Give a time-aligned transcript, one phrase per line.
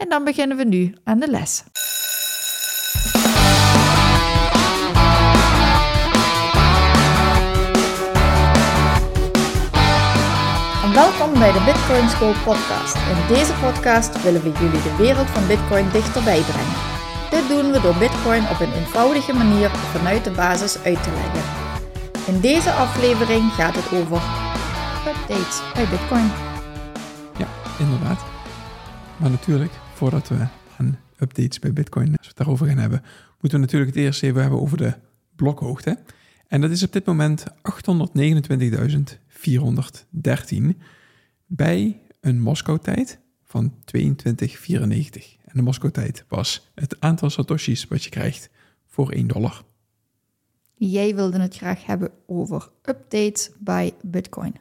[0.00, 1.64] en dan beginnen we nu aan de les.
[10.84, 12.94] En welkom bij de Bitcoin School podcast.
[12.94, 16.78] In deze podcast willen we jullie de wereld van Bitcoin dichterbij brengen.
[17.30, 21.42] Dit doen we door Bitcoin op een eenvoudige manier vanuit de basis uit te leggen.
[22.26, 24.20] In deze aflevering gaat het over
[25.08, 26.30] updates bij Bitcoin.
[27.36, 27.46] Ja,
[27.78, 28.20] inderdaad.
[29.16, 30.46] Maar natuurlijk, voordat we
[30.78, 33.02] aan updates bij Bitcoin, als we het daarover gaan hebben,
[33.40, 34.94] moeten we natuurlijk het eerst even hebben over de
[35.36, 35.98] blokhoogte.
[36.48, 37.54] En dat is op dit moment 829.413
[41.46, 45.36] bij een Moskou-tijd van 2294.
[45.44, 48.50] En de Moskou-tijd was het aantal satoshis wat je krijgt
[48.86, 49.62] voor 1 dollar.
[50.74, 54.54] Jij wilde het graag hebben over updates bij Bitcoin.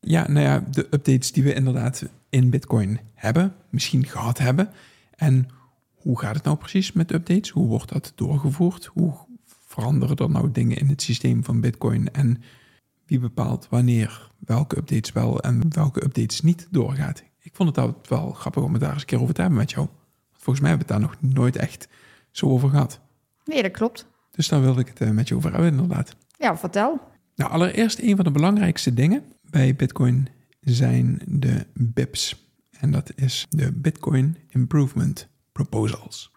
[0.00, 2.04] Ja, nou ja, de updates die we inderdaad
[2.34, 4.70] in Bitcoin hebben, misschien gehad hebben.
[5.16, 5.48] En
[5.94, 7.50] hoe gaat het nou precies met updates?
[7.50, 8.84] Hoe wordt dat doorgevoerd?
[8.84, 12.12] Hoe veranderen er nou dingen in het systeem van Bitcoin?
[12.12, 12.42] En
[13.06, 17.22] wie bepaalt wanneer welke updates wel en welke updates niet doorgaat?
[17.40, 19.58] Ik vond het altijd wel grappig om het daar eens een keer over te hebben
[19.58, 19.88] met jou.
[20.32, 21.88] Volgens mij hebben we het daar nog nooit echt
[22.30, 23.00] zo over gehad.
[23.44, 24.06] Nee, dat klopt.
[24.30, 26.16] Dus daar wilde ik het eh, met je over hebben, inderdaad.
[26.38, 27.00] Ja, vertel.
[27.34, 30.28] Nou, allereerst een van de belangrijkste dingen bij Bitcoin
[30.64, 32.48] zijn de BIPs.
[32.70, 36.32] En dat is de Bitcoin Improvement Proposals.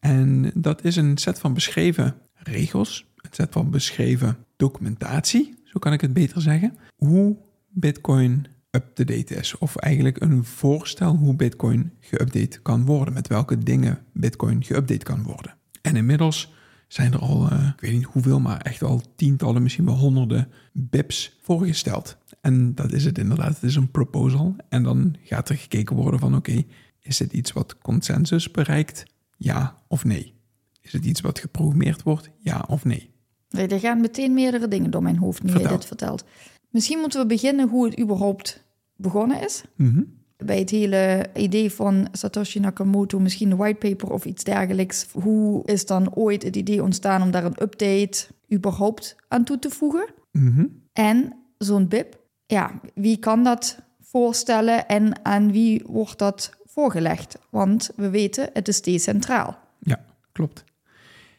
[0.00, 5.92] En dat is een set van beschreven regels, een set van beschreven documentatie, zo kan
[5.92, 7.36] ik het beter zeggen, hoe
[7.68, 9.58] Bitcoin up-to-date is.
[9.58, 15.22] Of eigenlijk een voorstel hoe Bitcoin geüpdate kan worden, met welke dingen Bitcoin geüpdate kan
[15.22, 15.54] worden.
[15.82, 16.52] En inmiddels
[16.88, 20.48] zijn er al, uh, ik weet niet hoeveel, maar echt al tientallen, misschien wel honderden
[20.72, 22.16] BIPs voorgesteld.
[22.40, 23.54] En dat is het inderdaad.
[23.54, 24.56] Het is een proposal.
[24.68, 26.62] En dan gaat er gekeken worden van oké,
[27.00, 29.04] is het iets wat consensus bereikt?
[29.36, 30.34] Ja of nee?
[30.80, 32.30] Is het iets wat geprogrammeerd wordt?
[32.38, 33.10] Ja of nee?
[33.50, 36.24] Nee, er gaan meteen meerdere dingen door mijn hoofd nu je dit vertelt.
[36.70, 38.64] Misschien moeten we beginnen hoe het überhaupt
[38.96, 39.62] begonnen is.
[39.76, 45.06] Mm Bij het hele idee van Satoshi Nakamoto, misschien een whitepaper of iets dergelijks.
[45.12, 49.70] Hoe is dan ooit het idee ontstaan om daar een update überhaupt aan toe te
[49.70, 50.06] voegen?
[50.32, 50.66] Mhm.
[50.92, 52.19] En zo'n BIP,
[52.50, 57.38] ja, wie kan dat voorstellen en aan wie wordt dat voorgelegd?
[57.50, 59.58] Want we weten, het is decentraal.
[59.78, 60.64] Ja, klopt.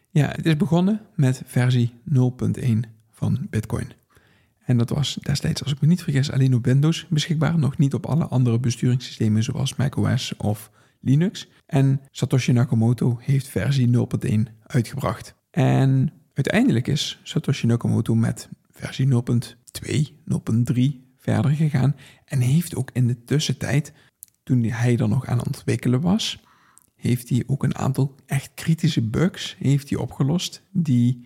[0.09, 2.79] Ja, het is begonnen met versie 0.1
[3.11, 3.91] van Bitcoin.
[4.65, 7.93] En dat was destijds, als ik me niet vergis, alleen op Windows beschikbaar, nog niet
[7.93, 11.47] op alle andere besturingssystemen zoals macOS of Linux.
[11.65, 13.89] En Satoshi Nakamoto heeft versie
[14.27, 15.35] 0.1 uitgebracht.
[15.49, 19.07] En uiteindelijk is Satoshi Nakamoto met versie
[19.85, 19.91] 0.2,
[20.73, 20.81] 0.3
[21.17, 21.95] verder gegaan
[22.25, 23.93] en heeft ook in de tussentijd,
[24.43, 26.43] toen hij er nog aan het ontwikkelen was,
[26.95, 31.25] heeft hij ook een aantal echt kritische bugs heeft hij opgelost die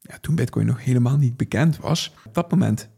[0.00, 2.88] ja, toen Bitcoin nog helemaal niet bekend was, op dat moment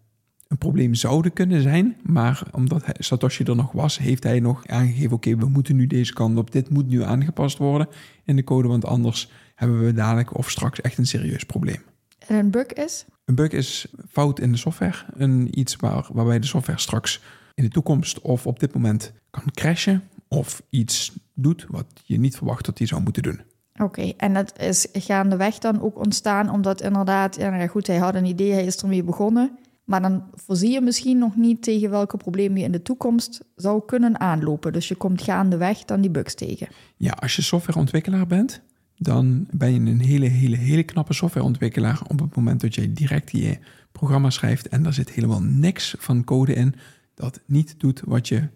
[0.49, 1.97] een probleem zouden kunnen zijn.
[2.03, 6.13] Maar omdat Satoshi er nog was, heeft hij nog aangegeven: oké, we moeten nu deze
[6.13, 6.51] kant op.
[6.51, 7.89] Dit moet nu aangepast worden
[8.25, 11.83] in de code, want anders hebben we dadelijk of straks echt een serieus probleem.
[12.29, 13.05] En een bug is?
[13.25, 14.97] Een bug is fout in de software.
[15.13, 17.21] Een iets waar, waarbij de software straks
[17.55, 22.37] in de toekomst of op dit moment kan crashen of iets doet wat je niet
[22.37, 23.41] verwacht dat hij zou moeten doen.
[23.83, 28.15] Oké, en dat is gaandeweg dan ook ontstaan omdat inderdaad, ja, nou goed, hij had
[28.15, 29.59] een idee, hij is ermee begonnen.
[29.85, 33.83] Maar dan voorzie je misschien nog niet tegen welke problemen je in de toekomst zou
[33.87, 34.73] kunnen aanlopen.
[34.73, 36.69] Dus je komt gaandeweg dan die bugs tegen.
[36.97, 38.61] Ja, als je softwareontwikkelaar bent,
[38.99, 43.31] dan ben je een hele, hele, hele knappe softwareontwikkelaar op het moment dat je direct
[43.31, 43.59] je
[43.93, 46.75] programma schrijft en daar zit helemaal niks van code in
[47.15, 48.49] dat niet doet wat je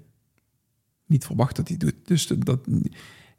[1.06, 1.94] niet verwacht dat hij doet.
[2.04, 2.66] Dus dat,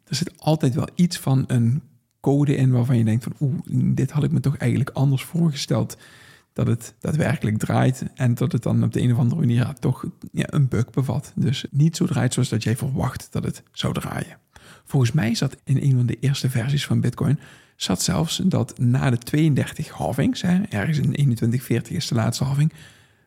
[0.03, 1.81] er zit altijd wel iets van een
[2.19, 3.59] code in waarvan je denkt van oeh,
[3.95, 5.97] dit had ik me toch eigenlijk anders voorgesteld
[6.53, 10.05] dat het daadwerkelijk draait en dat het dan op de een of andere manier toch
[10.31, 11.31] ja, een bug bevat.
[11.35, 14.37] Dus niet zo draait zoals dat jij verwacht dat het zou draaien.
[14.85, 17.39] Volgens mij zat in een van de eerste versies van Bitcoin
[17.75, 22.73] zat zelfs dat na de 32 halvings, hè, ergens in 2140 is de laatste halving,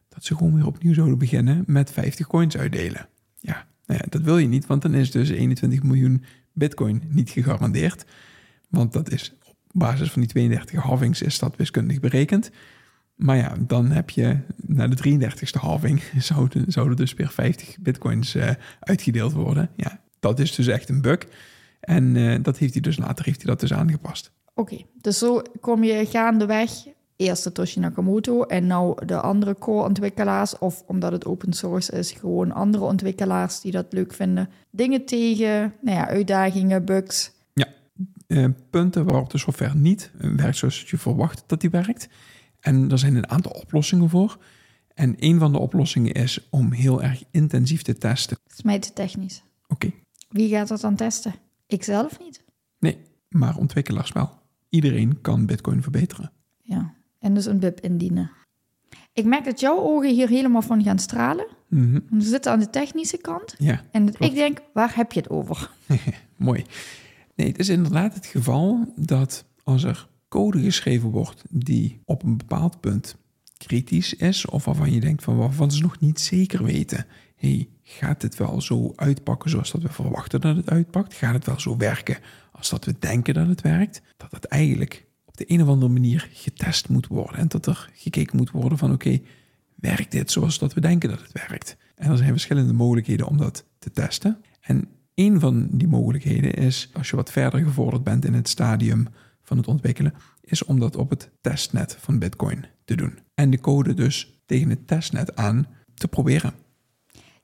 [0.09, 3.09] dat ze gewoon weer opnieuw zouden beginnen met 50 coins uitdelen.
[3.41, 7.31] Ja, nou ja, dat wil je niet, want dan is dus 21 miljoen Bitcoin niet
[7.31, 8.05] gegarandeerd.
[8.69, 12.51] Want dat is op basis van die 32 halvings is dat wiskundig berekend.
[13.15, 16.03] Maar ja, dan heb je na de 33ste halving
[16.69, 18.51] zouden, dus weer 50 bitcoins uh,
[18.81, 19.71] uitgedeeld worden.
[19.77, 21.19] Ja, dat is dus echt een bug.
[21.81, 24.31] En uh, dat heeft hij dus later heeft hij dat dus aangepast.
[24.55, 26.71] Oké, dus zo kom je gaandeweg
[27.17, 32.53] eerst Satoshi Nakamoto en nou de andere core-ontwikkelaars, of omdat het open source is, gewoon
[32.53, 37.33] andere ontwikkelaars die dat leuk vinden, dingen tegen, nou ja, uitdagingen, bugs.
[37.53, 37.69] Ja,
[38.27, 42.09] uh, punten waarop de software niet werkt zoals je verwacht dat die werkt.
[42.61, 44.39] En er zijn een aantal oplossingen voor.
[44.95, 48.37] En een van de oplossingen is om heel erg intensief te testen.
[48.47, 49.43] Smijten-technisch.
[49.69, 49.93] Oké.
[50.37, 51.35] Wie gaat dat dan testen?
[51.67, 52.45] Ik zelf niet.
[52.79, 52.99] Nee,
[53.29, 54.31] maar ontwikkelaars wel.
[54.69, 56.33] Iedereen kan Bitcoin verbeteren.
[56.63, 58.31] Ja, en dus een BIP indienen.
[59.13, 61.47] Ik merk dat jouw ogen hier helemaal van gaan stralen.
[61.69, 63.55] We zitten aan de technische kant.
[63.59, 64.25] Ja, En klopt.
[64.25, 65.71] ik denk, waar heb je het over?
[66.37, 66.65] Mooi.
[67.35, 72.37] Nee, het is inderdaad het geval dat als er code geschreven wordt die op een
[72.37, 73.17] bepaald punt
[73.57, 77.07] kritisch is, of waarvan je denkt van waarvan ze nog niet zeker weten,
[77.37, 81.15] hey, gaat dit wel zo uitpakken zoals dat we verwachten dat het uitpakt?
[81.15, 82.19] Gaat het wel zo werken
[82.53, 84.03] als dat we denken dat het werkt?
[84.17, 87.91] Dat het eigenlijk op de een of andere manier getest moet worden en dat er
[87.95, 89.21] gekeken moet worden van oké,
[89.75, 91.77] werkt dit zoals dat we denken dat het werkt?
[91.95, 94.41] En er zijn verschillende mogelijkheden om dat te testen.
[94.61, 99.09] En een van die mogelijkheden is, als je wat verder gevorderd bent in het stadium
[99.43, 103.19] van het ontwikkelen, is om dat op het testnet van Bitcoin te doen.
[103.35, 106.53] En de code dus tegen het testnet aan te proberen.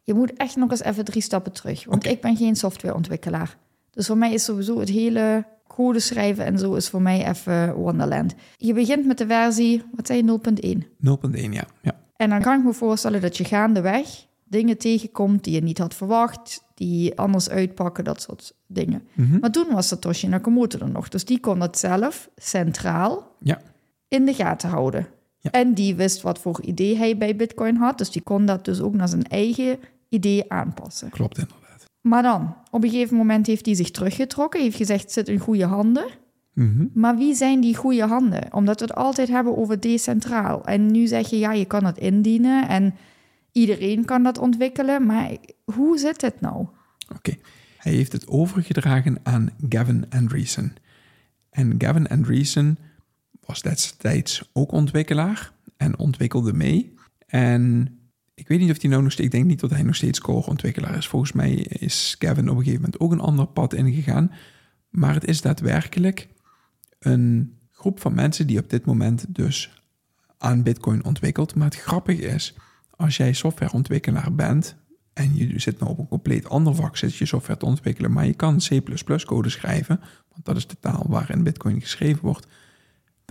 [0.02, 1.84] Je moet echt nog eens even drie stappen terug.
[1.84, 3.56] Want ik ben geen softwareontwikkelaar.
[3.90, 7.74] Dus voor mij is sowieso het hele code schrijven en zo is voor mij even
[7.74, 8.34] Wonderland.
[8.56, 10.78] Je begint met de versie, wat zei je, 0.1.
[10.78, 11.64] 0.1, ja.
[11.82, 12.00] ja.
[12.16, 15.94] En dan kan ik me voorstellen dat je gaandeweg dingen tegenkomt die je niet had
[15.94, 19.02] verwacht, die anders uitpakken, dat soort dingen.
[19.12, 19.38] Mhm.
[19.38, 23.60] Maar toen was Satoshi Nakamoto er nog, dus die kon dat zelf centraal Ja,
[24.08, 25.06] in de gaten houden.
[25.42, 25.50] Ja.
[25.50, 28.80] En die wist wat voor idee hij bij Bitcoin had, dus die kon dat dus
[28.80, 29.78] ook naar zijn eigen
[30.08, 31.10] idee aanpassen.
[31.10, 31.84] klopt inderdaad.
[32.00, 35.38] Maar dan, op een gegeven moment heeft hij zich teruggetrokken, heeft gezegd, het zit in
[35.38, 36.06] goede handen.
[36.52, 36.86] Mhm.
[36.94, 38.54] Maar wie zijn die goede handen?
[38.54, 40.64] Omdat we het altijd hebben over decentraal.
[40.64, 42.94] En nu zeg je, ja, je kan het indienen en
[43.52, 45.06] iedereen kan dat ontwikkelen.
[45.06, 46.66] Maar hoe zit het nou?
[47.16, 47.34] Oké.
[47.76, 50.74] Hij heeft het overgedragen aan Gavin Andreessen.
[51.50, 52.78] En Gavin Andreessen
[53.46, 56.94] was destijds ook ontwikkelaar en ontwikkelde mee.
[57.26, 57.96] En
[58.34, 60.20] ik weet niet of hij nou nog steeds, ik denk niet dat hij nog steeds
[60.20, 61.08] core-ontwikkelaar is.
[61.08, 64.32] Volgens mij is Gavin op een gegeven moment ook een ander pad ingegaan.
[64.88, 66.28] Maar het is daadwerkelijk
[66.98, 69.82] een groep van mensen die op dit moment dus
[70.38, 71.54] aan Bitcoin ontwikkelt.
[71.54, 72.54] Maar het grappige is,
[72.90, 74.76] als jij softwareontwikkelaar bent
[75.12, 78.26] en je zit nou op een compleet ander vak, zit je software te ontwikkelen, maar
[78.26, 82.46] je kan C++-code schrijven, want dat is de taal waarin Bitcoin geschreven wordt,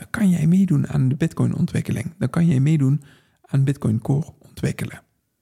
[0.02, 2.14] dan kan jij meedoen aan de Bitcoin-ontwikkeling.
[2.18, 3.02] Dan kan jij meedoen
[3.42, 5.02] aan Bitcoin Core ontwikkelen.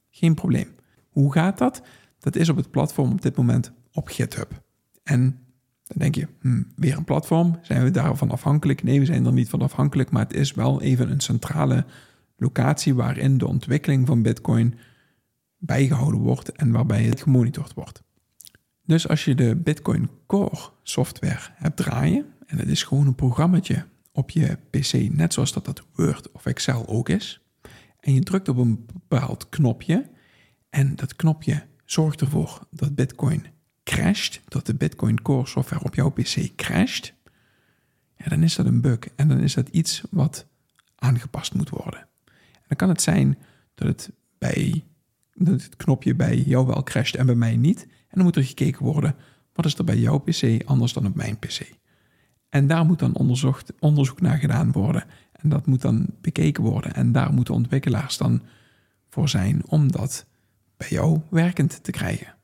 [0.09, 0.67] Geen probleem.
[1.09, 1.81] Hoe gaat dat?
[2.19, 4.63] Dat is op het platform op dit moment op GitHub.
[5.03, 5.21] En
[5.83, 8.83] dan denk je, hmm, weer een platform, zijn we daarvan afhankelijk?
[8.83, 11.85] Nee, we zijn er niet van afhankelijk, maar het is wel even een centrale
[12.37, 14.75] locatie waarin de ontwikkeling van Bitcoin
[15.57, 18.03] bijgehouden wordt en waarbij het gemonitord wordt.
[18.85, 23.85] Dus als je de Bitcoin Core software hebt draaien, en het is gewoon een programmaatje
[24.19, 27.41] op je PC, net zoals dat dat Word of Excel ook is,
[27.99, 30.09] en je drukt op een bepaald knopje,
[30.69, 33.45] en dat knopje zorgt ervoor dat Bitcoin
[33.83, 37.13] crasht, dat de Bitcoin Core software op jouw PC crasht,
[38.15, 40.45] ja, dan is dat een bug en dan is dat iets wat
[40.95, 41.99] aangepast moet worden.
[42.53, 43.37] En dan kan het zijn
[43.75, 44.83] dat het bij
[45.33, 47.81] dat het knopje bij jou wel crasht en bij mij niet.
[47.83, 49.15] En dan moet er gekeken worden,
[49.53, 51.71] wat is er bij jouw PC anders dan op mijn PC?
[52.49, 55.03] En daar moet dan onderzocht, onderzoek naar gedaan worden.
[55.31, 56.93] En dat moet dan bekeken worden.
[56.93, 58.41] En daar moeten ontwikkelaars dan
[59.09, 60.25] voor zijn om dat
[60.77, 62.35] bij jou werkend te krijgen.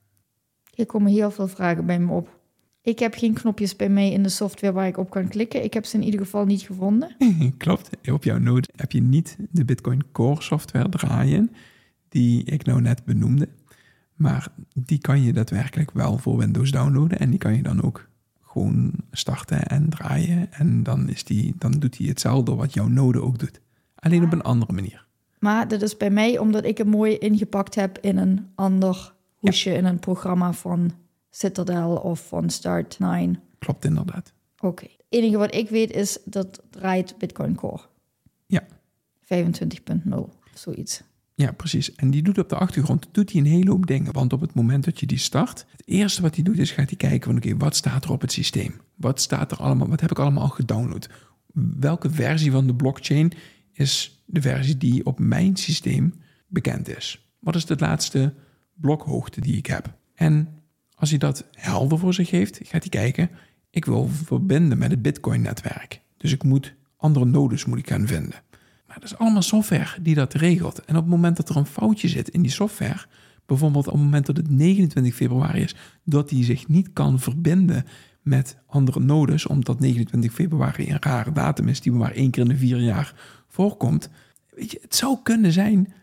[0.74, 2.40] Hier komen heel veel vragen bij me op.
[2.82, 5.64] Ik heb geen knopjes bij mij in de software waar ik op kan klikken.
[5.64, 7.16] Ik heb ze in ieder geval niet gevonden.
[7.58, 11.52] Klopt, op jouw node heb je niet de Bitcoin Core software draaien,
[12.10, 13.50] die ik nou net benoemde.
[14.16, 18.08] Maar die kan je daadwerkelijk wel voor Windows downloaden en die kan je dan ook
[18.56, 20.54] gewoon starten en draaien.
[20.54, 23.62] En dan, is die, dan doet hij hetzelfde wat jouw node ook doet.
[23.96, 25.06] Alleen op een andere manier.
[25.40, 29.74] Maar dat is bij mij omdat ik hem mooi ingepakt heb in een ander hoesje,
[29.74, 30.92] in een programma van
[31.30, 33.40] Citadel of van Start9.
[33.60, 34.34] Klopt inderdaad.
[34.60, 34.84] Oké.
[34.84, 37.82] Het enige wat ik weet is dat draait Bitcoin Core.
[38.46, 38.64] Ja.
[39.22, 40.18] 25.0,
[40.54, 41.04] zoiets.
[41.36, 41.96] Ja, precies.
[41.96, 44.14] En die doet op de achtergrond doet hij een hele hoop dingen.
[44.14, 46.90] Want op het moment dat je die start, het eerste wat hij doet is gaat
[46.90, 48.82] hij kijken van oké, wat staat er op het systeem?
[48.96, 49.88] Wat staat er allemaal?
[49.88, 51.10] Wat heb ik allemaal gedownload?
[51.80, 53.32] Welke versie van de blockchain
[53.72, 56.14] is de versie die op mijn systeem
[56.48, 57.30] bekend is?
[57.40, 58.34] Wat is de laatste
[58.74, 59.98] blokhoogte die ik heb?
[60.14, 60.48] En
[60.96, 63.30] als hij dat helder voor zich heeft, gaat hij kijken,
[63.70, 66.02] ik wil verbinden met het Bitcoin-netwerk.
[66.18, 68.42] Dus ik moet andere nodes moet ik gaan vinden.
[69.00, 70.86] Dat is allemaal software die dat regelt.
[70.86, 73.06] En op het moment dat er een foutje zit in die software,
[73.46, 77.86] bijvoorbeeld op het moment dat het 29 februari is, dat die zich niet kan verbinden
[78.22, 82.50] met andere nodes, omdat 29 februari een rare datum is die maar één keer in
[82.50, 83.14] de vier jaar
[83.48, 84.10] voorkomt.
[84.50, 85.94] Weet je, het zou kunnen zijn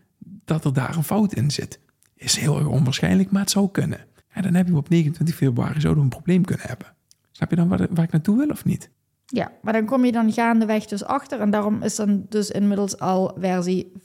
[0.45, 1.79] dat er daar een fout in zit.
[2.15, 3.99] Is heel erg onwaarschijnlijk, maar het zou kunnen.
[4.29, 6.93] En dan heb je op 29 februari zouden een probleem kunnen hebben.
[7.31, 8.89] Snap je dan waar ik naartoe wil of niet?
[9.33, 12.99] Ja, maar dan kom je dan gaandeweg dus achter en daarom is dan dus inmiddels
[12.99, 14.01] al versie 25.0.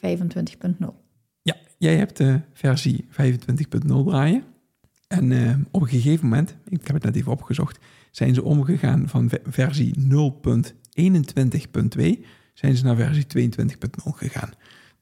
[1.43, 4.45] Ja, jij hebt de versie 25.0 draaien.
[5.09, 7.79] En uh, op een gegeven moment, ik heb het net even opgezocht,
[8.11, 10.07] zijn ze omgegaan van versie 0.21.2
[12.55, 13.51] zijn ze naar versie 22.0
[14.05, 14.51] gegaan.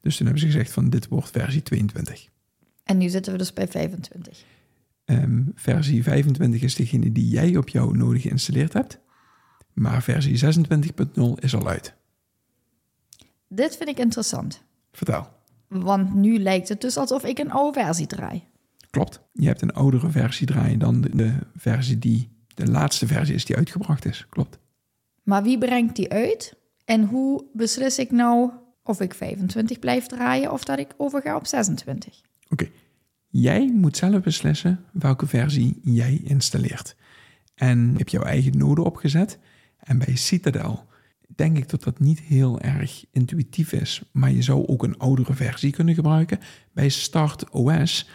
[0.01, 2.27] Dus toen hebben ze gezegd van dit wordt versie 22.
[2.83, 4.43] En nu zitten we dus bij 25.
[5.05, 8.99] Um, versie 25 is degene die jij op jouw node geïnstalleerd hebt.
[9.77, 11.93] Maar versie 26.0 is al uit.
[13.47, 14.63] Dit vind ik interessant.
[14.91, 15.27] Vertel.
[15.67, 18.43] Want nu lijkt het dus alsof ik een oude versie draai.
[18.89, 19.21] Klopt.
[19.33, 23.45] Je hebt een oudere versie draaien dan de, de versie die de laatste versie is
[23.45, 24.25] die uitgebracht is.
[24.29, 24.59] Klopt.
[25.23, 26.55] Maar wie brengt die uit?
[26.85, 28.51] En hoe beslis ik nou
[28.83, 32.21] of ik 25 blijf draaien of dat ik overga op 26?
[32.49, 32.69] Oké.
[33.27, 36.95] Jij moet zelf beslissen welke versie jij installeert.
[37.55, 39.39] En je hebt jouw eigen node opgezet.
[39.87, 40.85] En bij Citadel
[41.35, 45.33] denk ik dat dat niet heel erg intuïtief is, maar je zou ook een oudere
[45.33, 46.39] versie kunnen gebruiken.
[46.73, 48.09] Bij Start OS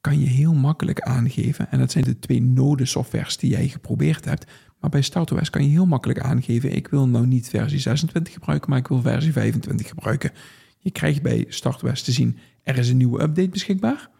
[0.00, 4.24] kan je heel makkelijk aangeven, en dat zijn de twee node softwares die jij geprobeerd
[4.24, 4.50] hebt,
[4.80, 8.70] maar bij StartOS kan je heel makkelijk aangeven, ik wil nou niet versie 26 gebruiken,
[8.70, 10.30] maar ik wil versie 25 gebruiken.
[10.78, 14.10] Je krijgt bij StartOS te zien, er is een nieuwe update beschikbaar,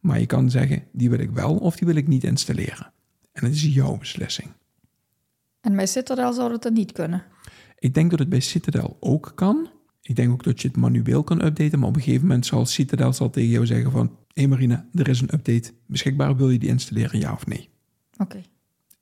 [0.00, 2.92] maar je kan zeggen, die wil ik wel of die wil ik niet installeren.
[3.32, 4.48] En dat is jouw beslissing.
[5.66, 7.24] En bij Citadel zou dat niet kunnen?
[7.78, 9.68] Ik denk dat het bij Citadel ook kan.
[10.02, 12.66] Ik denk ook dat je het manueel kan updaten, maar op een gegeven moment zal
[12.66, 14.06] Citadel zal tegen jou zeggen van...
[14.06, 17.68] Hé hey Marina, er is een update beschikbaar, wil je die installeren, ja of nee?
[18.16, 18.40] Oké.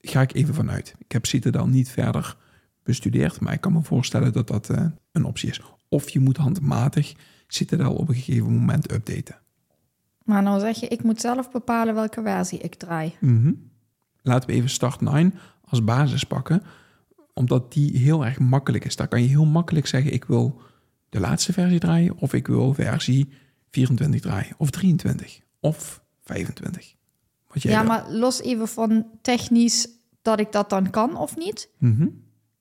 [0.01, 0.95] Ga ik even vanuit.
[0.99, 2.37] Ik heb Citadel niet verder
[2.83, 5.61] bestudeerd, maar ik kan me voorstellen dat dat uh, een optie is.
[5.89, 7.15] Of je moet handmatig
[7.47, 9.39] Citadel op een gegeven moment updaten.
[10.25, 13.15] Maar nou zeg je, ik moet zelf bepalen welke versie ik draai.
[13.21, 13.73] Mm
[14.27, 15.35] Laten we even Start 9
[15.75, 16.63] als basis pakken,
[17.33, 18.97] omdat die heel erg makkelijk is.
[18.97, 20.61] Daar kan je heel makkelijk zeggen: ik wil
[21.09, 23.29] de laatste versie draaien, of ik wil versie
[23.71, 26.95] 24 draaien, of 23, of 25.
[27.49, 29.89] Wat jij ja, maar los even van technisch
[30.23, 31.69] dat ik dat dan kan of niet.
[31.79, 32.09] Mhm.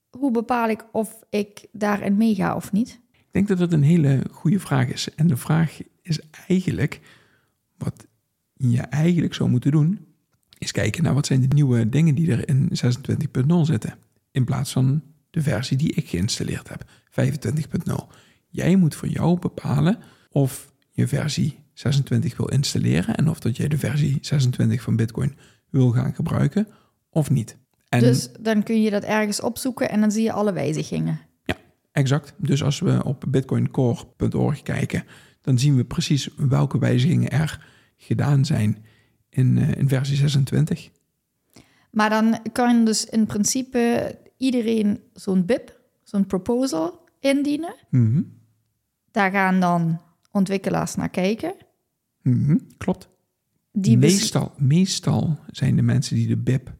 [0.09, 2.99] Hoe bepaal ik of ik daarin meega of niet?
[3.11, 5.15] Ik denk dat dat een hele goede vraag is.
[5.15, 7.01] En de vraag is eigenlijk,
[7.77, 8.07] wat
[8.53, 10.12] je eigenlijk zou moeten doen,
[10.57, 13.97] is kijken naar wat zijn de nieuwe dingen die er in 26.0 zitten.
[14.31, 16.85] In plaats van de versie die ik geïnstalleerd heb,
[17.89, 17.93] 25.0.
[18.49, 19.97] Jij moet voor jou bepalen
[20.29, 25.35] of je versie 26 wil installeren en of dat jij de versie 26 van Bitcoin
[25.69, 26.67] wil gaan gebruiken
[27.09, 27.57] of niet.
[27.89, 31.19] En dus dan kun je dat ergens opzoeken en dan zie je alle wijzigingen.
[31.45, 31.55] Ja,
[31.91, 32.33] exact.
[32.37, 35.03] Dus als we op bitcoincore.org kijken,
[35.41, 37.65] dan zien we precies welke wijzigingen er
[37.97, 38.85] gedaan zijn
[39.33, 40.89] in, uh, in versie 26.
[41.91, 47.75] Maar dan kan dus in principe iedereen zo'n BIP, zo'n proposal indienen.
[47.89, 48.31] Mm
[49.11, 51.53] Daar gaan dan ontwikkelaars naar kijken.
[52.21, 53.09] Mm Klopt.
[53.71, 56.73] Die meestal, meestal zijn de mensen die de BIP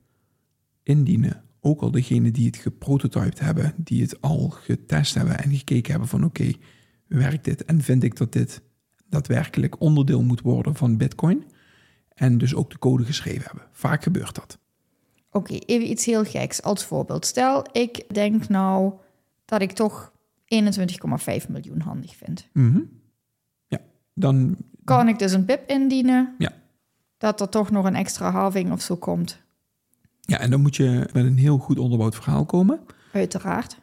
[0.83, 5.91] indienen ook al degene die het geprototyped hebben, die het al getest hebben en gekeken
[5.91, 6.51] hebben van oké,
[7.07, 8.61] werkt dit en vind ik dat dit
[9.09, 11.43] daadwerkelijk onderdeel moet worden van Bitcoin
[12.15, 13.67] en dus ook de code geschreven hebben.
[13.71, 14.57] Vaak gebeurt dat.
[15.31, 17.25] Oké, even iets heel geks als voorbeeld.
[17.25, 18.93] Stel, ik denk nou
[19.45, 20.11] dat ik toch
[20.43, 22.47] 21,5 miljoen handig vind.
[22.53, 22.89] Mm
[23.67, 23.79] Ja,
[24.13, 24.57] dan...
[24.83, 26.35] Kan ik dus een PIP indienen?
[26.37, 26.51] Ja.
[27.17, 29.41] Dat er toch nog een extra halving of zo komt?
[30.21, 32.79] Ja, en dan moet je met een heel goed onderbouwd verhaal komen.
[33.11, 33.79] Uiteraard.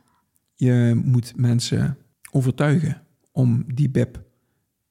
[0.55, 1.99] Je moet mensen
[2.31, 4.23] overtuigen om die BIP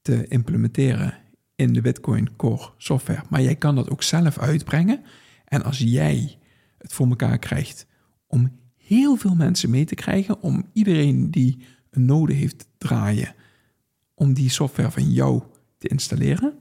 [0.02, 1.14] te implementeren
[1.60, 3.22] in de Bitcoin Core software.
[3.30, 5.02] Maar jij kan dat ook zelf uitbrengen.
[5.46, 6.38] En als jij
[6.78, 7.86] het voor elkaar krijgt
[8.28, 13.36] om heel veel mensen mee te krijgen, om iedereen die een node heeft te draaien,
[14.14, 15.44] om die software van jou
[15.78, 16.54] te installeren,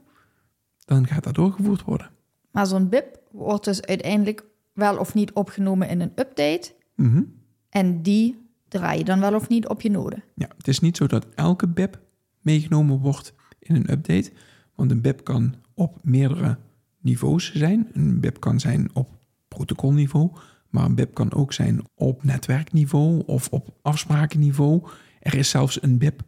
[0.85, 2.09] dan gaat dat doorgevoerd worden.
[2.51, 6.73] Maar zo'n BIP wordt dus uiteindelijk wel of niet opgenomen in een update.
[6.95, 7.23] Mhm.
[7.69, 10.23] En die draai je dan wel of niet op je node.
[10.35, 11.99] Ja, het is niet zo dat elke BIP
[12.41, 14.31] meegenomen wordt in een update,
[14.79, 16.57] want een BIP kan op meerdere
[17.01, 17.87] niveaus zijn.
[17.93, 19.09] Een BIP kan zijn op
[19.47, 20.31] protocolniveau,
[20.69, 24.83] maar een BIP kan ook zijn op netwerkniveau of op afsprakenniveau.
[25.19, 26.21] Er is zelfs een BIP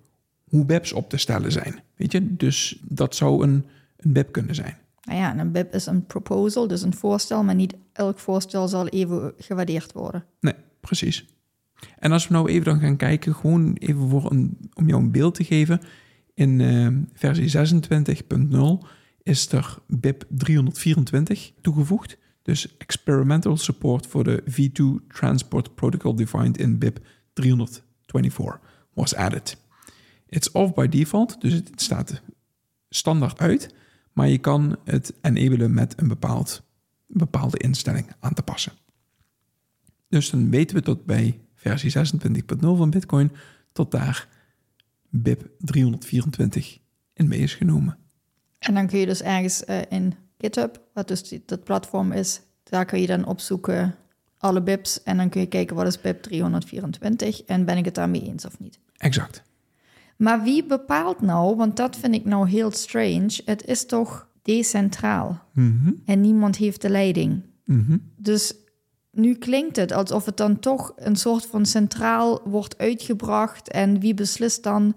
[0.50, 1.79] hoe BIPs op te stellen zijn.
[1.96, 3.65] Weet je, dus dat zou een,
[3.98, 4.77] een BIP kunnen zijn.
[5.01, 8.67] Nou ja, en een BIP is een proposal, dus een voorstel, maar niet elk voorstel
[8.67, 10.25] zal even gewaardeerd worden.
[10.39, 11.25] Nee, precies.
[12.00, 15.12] En als we nou even dan gaan kijken, gewoon even voor een, om jou een
[15.12, 15.81] beeld te geven.
[16.33, 17.50] In eh, versie
[18.81, 18.88] 26.0
[19.23, 22.17] is er BIP 324 toegevoegd.
[22.41, 27.00] Dus experimental support for the V2 Transport Protocol defined in BIP
[27.33, 28.59] 324
[28.93, 29.57] was added.
[30.29, 32.21] It's off by default, dus het staat
[32.89, 33.73] standaard uit,
[34.13, 36.63] maar je kan het enabelen met een bepaald,
[37.07, 38.71] bepaalde instelling aan te passen.
[40.09, 43.31] Dus dan weten we dat bij versie 26.0 van Bitcoin
[43.71, 44.27] tot daar
[45.12, 46.80] BIP 324
[47.13, 47.98] in mee is genomen.
[48.60, 52.41] En dan kun je dus ergens uh, in GitHub, wat dus die, dat platform is,
[52.63, 53.96] daar kun je dan opzoeken
[54.38, 57.96] alle BIPs en dan kun je kijken wat is BIP 324 en ben ik het
[57.96, 58.80] daarmee eens of niet.
[58.98, 59.44] Exact.
[60.15, 65.41] Maar wie bepaalt nou, want dat vind ik nou heel strange, het is toch decentraal
[65.53, 67.41] Mm en niemand heeft de leiding.
[67.65, 67.98] Mhm.
[68.15, 68.53] Dus
[69.12, 74.13] nu klinkt het alsof het dan toch een soort van centraal wordt uitgebracht en wie
[74.13, 74.96] beslist dan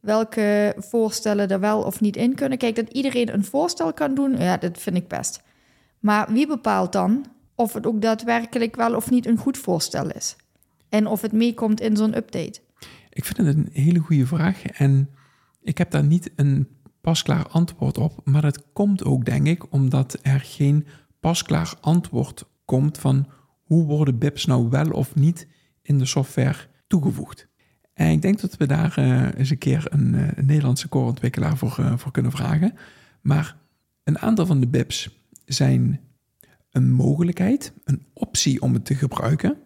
[0.00, 2.58] welke voorstellen er wel of niet in kunnen.
[2.58, 5.42] Kijk, dat iedereen een voorstel kan doen, ja, dat vind ik best.
[5.98, 10.36] Maar wie bepaalt dan of het ook daadwerkelijk wel of niet een goed voorstel is?
[10.88, 12.60] En of het meekomt in zo'n update?
[13.10, 15.10] Ik vind het een hele goede vraag en
[15.62, 16.68] ik heb daar niet een
[17.00, 20.86] pasklaar antwoord op, maar dat komt ook, denk ik, omdat er geen
[21.20, 23.26] pasklaar antwoord komt van
[23.64, 25.48] hoe worden BIPs nou wel of niet
[25.82, 27.48] in de software toegevoegd.
[27.94, 31.76] En ik denk dat we daar uh, eens een keer een, een Nederlandse core-ontwikkelaar voor,
[31.80, 32.74] uh, voor kunnen vragen.
[33.20, 33.56] Maar
[34.04, 35.10] een aantal van de BIPs
[35.44, 36.00] zijn
[36.70, 39.56] een mogelijkheid, een optie om het te gebruiken.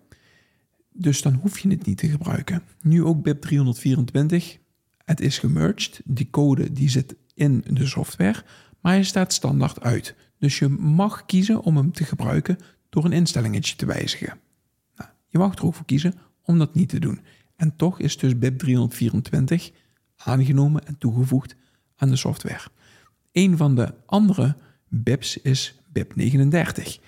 [0.93, 2.63] Dus dan hoef je het niet te gebruiken.
[2.81, 4.59] Nu ook BIP 324.
[5.05, 6.01] Het is gemerged.
[6.05, 8.45] Die code die zit in de software,
[8.81, 10.15] maar hij staat standaard uit.
[10.39, 12.59] Dus je mag kiezen om hem te gebruiken
[12.93, 14.39] door een instellingetje te wijzigen.
[14.97, 17.21] Nou, je mag er ook voor kiezen om dat niet te doen.
[17.57, 19.71] En toch is dus BIP 324
[20.17, 21.57] aangenomen en toegevoegd
[21.97, 22.69] aan de software.
[23.33, 24.57] Een van de andere
[24.89, 26.99] BIPs is BIP 39.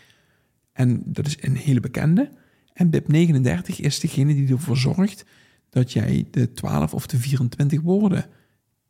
[0.72, 2.30] En dat is een hele bekende.
[2.72, 5.24] En BIP 39 is degene die ervoor zorgt
[5.70, 8.26] dat jij de 12 of de 24 woorden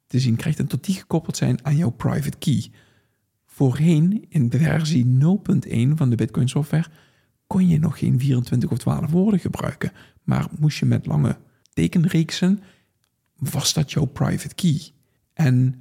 [0.07, 2.71] te zien krijgt en tot die gekoppeld zijn aan jouw private key.
[3.55, 6.87] Voorheen, in versie 0.1 van de Bitcoin software,
[7.47, 11.37] kon je nog geen 24 of 12 woorden gebruiken, maar moest je met lange
[11.73, 12.63] tekenreeksen,
[13.39, 14.81] was dat jouw private key.
[15.33, 15.75] En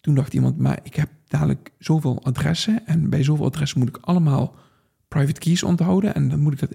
[0.00, 3.96] toen dacht iemand, maar ik heb dadelijk zoveel adressen en bij zoveel adressen moet ik
[3.96, 4.54] allemaal
[5.08, 6.74] private keys onthouden en dan moet ik dat,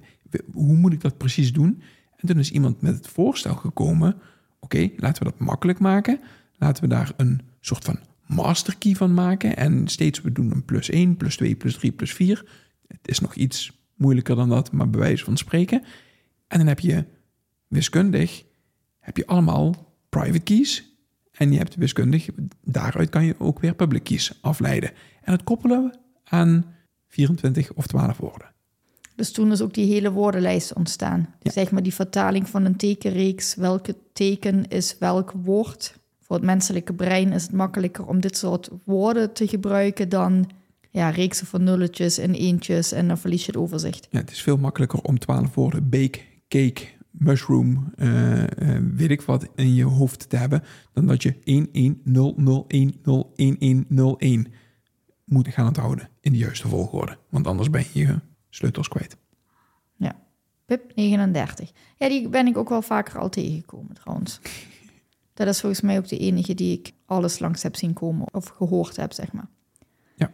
[0.53, 1.81] hoe moet ik dat precies doen?
[2.15, 4.15] En toen is iemand met het voorstel gekomen,
[4.59, 6.19] oké, laten we dat makkelijk maken,
[6.57, 7.99] laten we daar een soort van
[8.35, 11.91] master key van maken en steeds we doen een plus 1, plus 2, plus 3,
[11.91, 12.45] plus 4.
[12.87, 15.83] Het is nog iets moeilijker dan dat, maar bij wijze van spreken.
[16.47, 17.05] En dan heb je
[17.67, 18.43] wiskundig
[19.01, 20.89] heb je allemaal private keys.
[21.31, 22.27] En je hebt wiskundig,
[22.63, 24.91] daaruit kan je ook weer public keys afleiden.
[25.21, 26.65] En dat koppelen we aan
[27.07, 28.49] 24 of 12 woorden.
[29.15, 31.35] Dus toen is ook die hele woordenlijst ontstaan.
[31.39, 31.51] Ja.
[31.51, 33.55] Zeg maar die vertaling van een tekenreeks.
[33.55, 35.99] Welke teken is welk woord?
[36.31, 40.49] Voor het menselijke brein is het makkelijker om dit soort woorden te gebruiken dan
[40.89, 44.07] ja, reeksen van nulletjes en eentjes en dan verlies je het overzicht.
[44.09, 48.45] Ja, het is veel makkelijker om 12 woorden bake, cake, mushroom, uh, uh,
[48.95, 50.63] weet ik wat, in je hoofd te hebben,
[50.93, 51.35] dan dat je
[54.47, 54.51] 1100101101
[55.25, 57.17] moet gaan onthouden in de juiste volgorde.
[57.29, 59.17] Want anders ben je je sleutels kwijt.
[59.95, 60.15] Ja,
[60.65, 61.71] PIP 39.
[61.97, 64.39] Ja, die ben ik ook wel vaker al tegengekomen trouwens.
[65.45, 68.47] Dat is volgens mij ook de enige die ik alles langs heb zien komen of
[68.47, 69.47] gehoord heb, zeg maar.
[70.15, 70.31] Ja.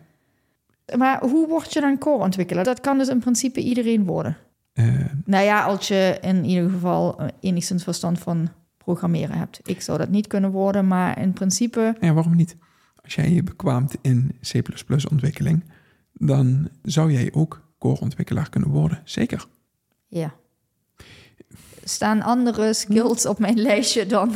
[0.97, 2.63] Maar hoe word je dan core-ontwikkelaar?
[2.63, 4.37] Dat kan dus in principe iedereen worden.
[4.73, 9.59] Uh, Nou ja, als je in ieder geval eh, enigszins verstand van programmeren hebt.
[9.63, 11.95] Ik zou dat niet kunnen worden, maar in principe...
[11.99, 12.55] ja, waarom niet?
[13.03, 14.61] Als jij je bekwaamt in C++
[15.11, 15.63] ontwikkeling,
[16.13, 19.01] dan zou jij ook core-ontwikkelaar kunnen worden.
[19.03, 19.45] Zeker.
[20.07, 20.33] Ja.
[21.83, 24.35] Staan andere skills op mijn lijstje dan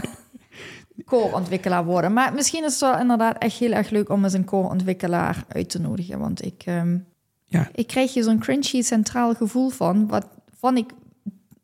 [1.06, 2.14] core-ontwikkelaar worden.
[2.14, 5.70] Maar misschien is het wel inderdaad echt heel erg leuk om eens een core-ontwikkelaar uit
[5.70, 6.20] te nodigen.
[6.20, 6.98] Want ik, ehm,
[7.46, 7.70] Ja.
[7.74, 10.28] ik krijg hier zo'n crunchy centraal gevoel van, wat
[10.60, 10.90] van ik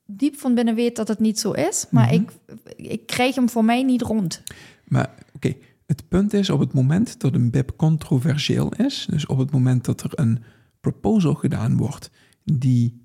[0.05, 1.85] diep van binnen weet dat het niet zo is.
[1.91, 2.13] Maar Mhm.
[2.13, 2.31] ik,
[2.75, 4.41] ik krijg hem voor mij niet rond.
[4.83, 5.53] Maar oké,
[5.85, 9.85] het punt is op het moment dat een BIP controversieel is, dus op het moment
[9.85, 10.43] dat er een
[10.79, 12.09] proposal gedaan wordt
[12.43, 13.01] die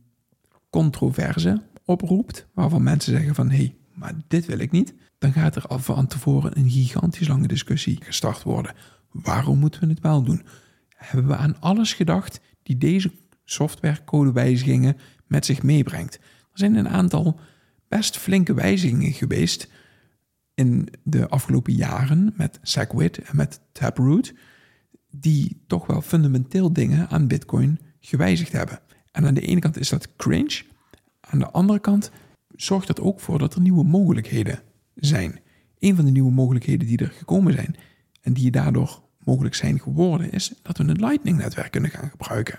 [0.71, 5.57] controverse oproept, waarvan mensen zeggen van hé, hey, maar dit wil ik niet, dan gaat
[5.57, 8.75] er al van tevoren een gigantisch lange discussie gestart worden.
[9.11, 10.43] Waarom moeten we het wel doen?
[10.89, 13.13] Hebben we aan alles gedacht die deze
[13.45, 16.15] softwarecodewijzigingen met zich meebrengt?
[16.15, 17.41] Er zijn een aantal
[17.89, 19.69] best flinke wijzigingen geweest
[20.55, 24.35] in de afgelopen jaren met SegWit en met Taproot,
[25.11, 28.81] die toch wel fundamenteel dingen aan Bitcoin gewijzigd hebben.
[29.13, 30.63] En aan de ene kant is dat cringe,
[31.21, 32.11] aan de andere kant
[32.57, 34.63] zorgt dat ook voor dat er nieuwe mogelijkheden
[35.07, 35.41] zijn.
[35.79, 37.77] Een van de nieuwe mogelijkheden die er gekomen zijn
[38.21, 42.59] en die daardoor mogelijk zijn geworden, is dat we een Lightning-netwerk kunnen gaan gebruiken.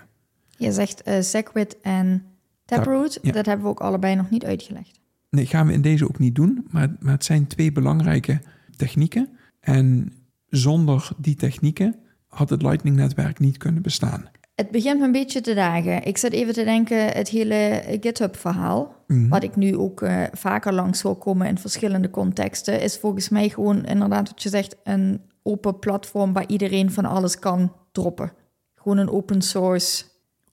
[0.56, 2.24] Je zegt eh Segwit en
[2.64, 3.18] Taproot.
[3.22, 3.32] ja.
[3.32, 5.00] Dat hebben we ook allebei nog niet uitgelegd.
[5.30, 8.40] Nee, gaan we in deze ook niet doen, maar, maar het zijn twee belangrijke
[8.76, 9.28] technieken.
[9.60, 10.12] En
[10.48, 11.96] zonder die technieken
[12.28, 14.28] had het Lightning-netwerk niet kunnen bestaan.
[14.54, 16.04] Het begint me een beetje te dagen.
[16.04, 19.28] Ik zit even te denken, het hele GitHub-verhaal, Mhm.
[19.28, 23.48] wat ik nu ook eh, vaker langs hoor komen in verschillende contexten, is volgens mij
[23.48, 28.32] gewoon inderdaad wat je zegt, een open platform waar iedereen van alles kan droppen.
[28.74, 30.04] Gewoon een open source.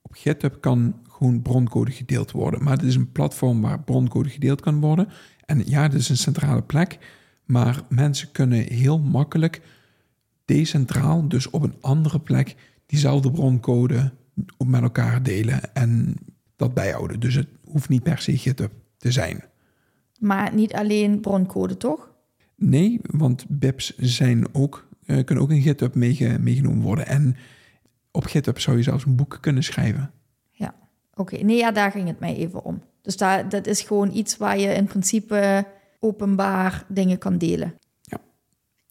[0.01, 4.61] Op GitHub kan gewoon broncode gedeeld worden, maar het is een platform waar broncode gedeeld
[4.61, 5.07] kan worden.
[5.45, 6.97] En ja, het is een centrale plek,
[7.45, 9.61] maar mensen kunnen heel makkelijk
[10.45, 12.55] decentraal, dus op een andere plek,
[12.91, 14.11] diezelfde broncode
[14.65, 16.15] met elkaar delen en
[16.55, 17.19] dat bijhouden.
[17.19, 19.43] Dus het hoeft niet per se GitHub te zijn.
[20.19, 22.11] Maar niet alleen broncode, toch?
[22.55, 27.07] Nee, want BIPs zijn ook, eh, kunnen ook in GitHub meege- meegenomen worden.
[27.07, 27.35] En
[28.11, 30.11] op GitHub zou je zelfs een boek kunnen schrijven.
[30.51, 30.73] Ja.
[31.13, 32.81] Oké, nee, ja, daar ging het mij even om.
[33.01, 35.65] Dus daar, dat is gewoon iets waar je in principe
[35.99, 37.73] openbaar dingen kan delen.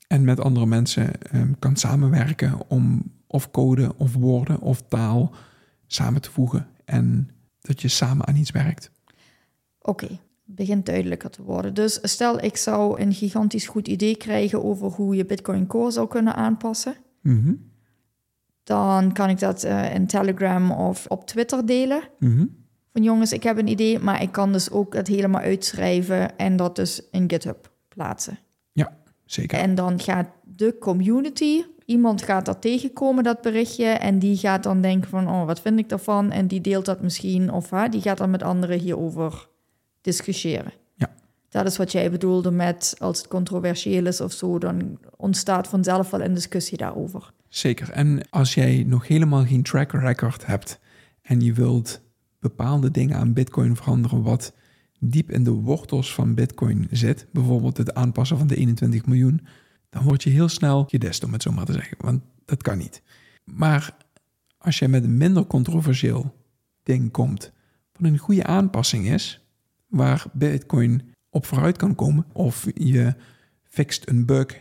[0.09, 5.33] En met andere mensen ehm, kan samenwerken om of code of woorden of taal
[5.87, 6.67] samen te voegen.
[6.85, 7.29] En
[7.61, 8.91] dat je samen aan iets werkt.
[9.81, 10.09] Oké,
[10.45, 11.75] begint duidelijker te worden.
[11.75, 16.09] Dus stel ik zou een gigantisch goed idee krijgen over hoe je Bitcoin Core zou
[16.09, 16.95] kunnen aanpassen.
[17.21, 17.53] Mhm,
[18.63, 22.03] Dan kan ik dat eh, in Telegram of op Twitter delen.
[22.19, 22.47] mhm.
[22.93, 26.57] Van jongens, ik heb een idee, maar ik kan dus ook het helemaal uitschrijven en
[26.57, 28.39] dat dus in GitHub plaatsen.
[28.73, 29.59] Ja, zeker.
[29.59, 34.81] En dan gaat de community, iemand gaat dat tegenkomen, dat berichtje, en die gaat dan
[34.81, 36.31] denken van, oh, wat vind ik daarvan?
[36.31, 39.49] En die deelt dat misschien, of hè, die gaat dan met anderen hierover
[40.01, 40.73] discussiëren.
[40.95, 41.11] Ja.
[41.49, 46.11] Dat is wat jij bedoelde met, als het controversieel is of zo, dan ontstaat vanzelf
[46.11, 47.33] wel een discussie daarover.
[47.49, 47.91] Zeker.
[47.91, 50.81] En als jij nog helemaal geen track record hebt
[51.23, 52.01] en je wilt
[52.39, 54.53] bepaalde dingen aan Bitcoin veranderen wat
[55.01, 59.41] diep in de wortels van Bitcoin zit, bijvoorbeeld het aanpassen van de 21 miljoen,
[59.91, 61.97] dan word je heel snel gedest, om het zo maar te zeggen.
[62.01, 63.03] Want dat kan niet.
[63.45, 63.97] Maar
[64.59, 66.35] als je met een minder controversieel
[66.83, 67.53] ding komt,
[67.93, 69.45] wat een goede aanpassing is,
[69.87, 73.15] waar Bitcoin op vooruit kan komen, of je
[73.63, 74.61] fixt een bug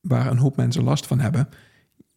[0.00, 1.48] waar een hoop mensen last van hebben,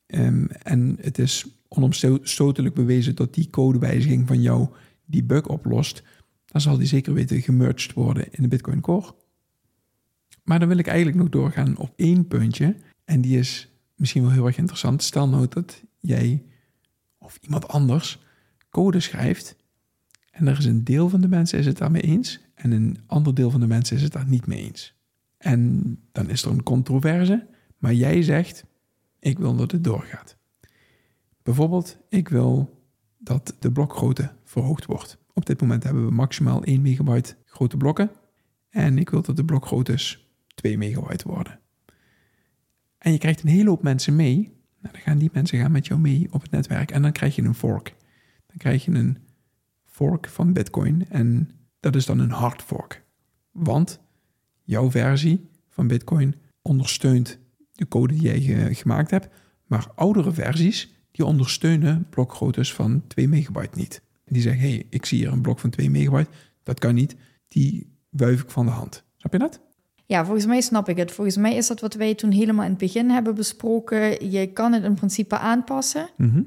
[0.06, 4.68] Ehm, en het is onomstotelijk bewezen dat die codewijziging van jou
[5.06, 6.04] die bug oplost,
[6.46, 9.14] dan zal die zeker weten gemerged worden in de Bitcoin Core.
[10.46, 12.76] Maar dan wil ik eigenlijk nog doorgaan op één puntje.
[13.06, 15.04] En die is misschien wel heel erg interessant.
[15.04, 16.44] Stel nou dat jij
[17.18, 18.24] of iemand anders
[18.70, 19.56] code schrijft.
[20.32, 22.40] En er is een deel van de mensen is het daarmee eens.
[22.54, 24.96] En een ander deel van de mensen is het daar niet mee eens.
[25.38, 27.48] En dan is er een controverse.
[27.78, 28.66] Maar jij zegt,
[29.20, 30.38] ik wil dat het doorgaat.
[31.44, 32.84] Bijvoorbeeld, ik wil
[33.18, 35.18] dat de blokgrootte verhoogd wordt.
[35.34, 38.12] Op dit moment hebben we maximaal 1 megabyte grote blokken.
[38.70, 40.25] En ik wil dat de blokgroottes
[40.56, 41.60] 2 megabyte worden.
[42.98, 44.38] En je krijgt een hele hoop mensen mee.
[44.80, 46.92] Nou, dan gaan die mensen gaan met jou mee op het netwerk.
[46.92, 47.96] En dan krijg je een fork.
[48.48, 49.18] Dan krijg je een
[49.86, 51.10] fork van Bitcoin.
[51.10, 53.04] En dat is dan een hard fork.
[53.52, 54.00] Want
[54.64, 57.40] jouw versie van Bitcoin ondersteunt
[57.72, 59.28] de code die jij ge- gemaakt hebt.
[59.66, 64.02] Maar oudere versies, die ondersteunen blokgroottes van 2 megabyte niet.
[64.26, 66.30] Die zeggen, hé, hey, ik zie hier een blok van 2 megabyte.
[66.64, 67.16] Dat kan niet.
[67.48, 69.04] Die wuif ik van de hand.
[69.18, 69.62] Snap je dat?
[70.06, 71.12] Ja, volgens mij snap ik het.
[71.12, 74.32] Volgens mij is dat wat wij toen helemaal in het begin hebben besproken.
[74.32, 76.10] Je kan het in principe aanpassen.
[76.18, 76.42] Mhm.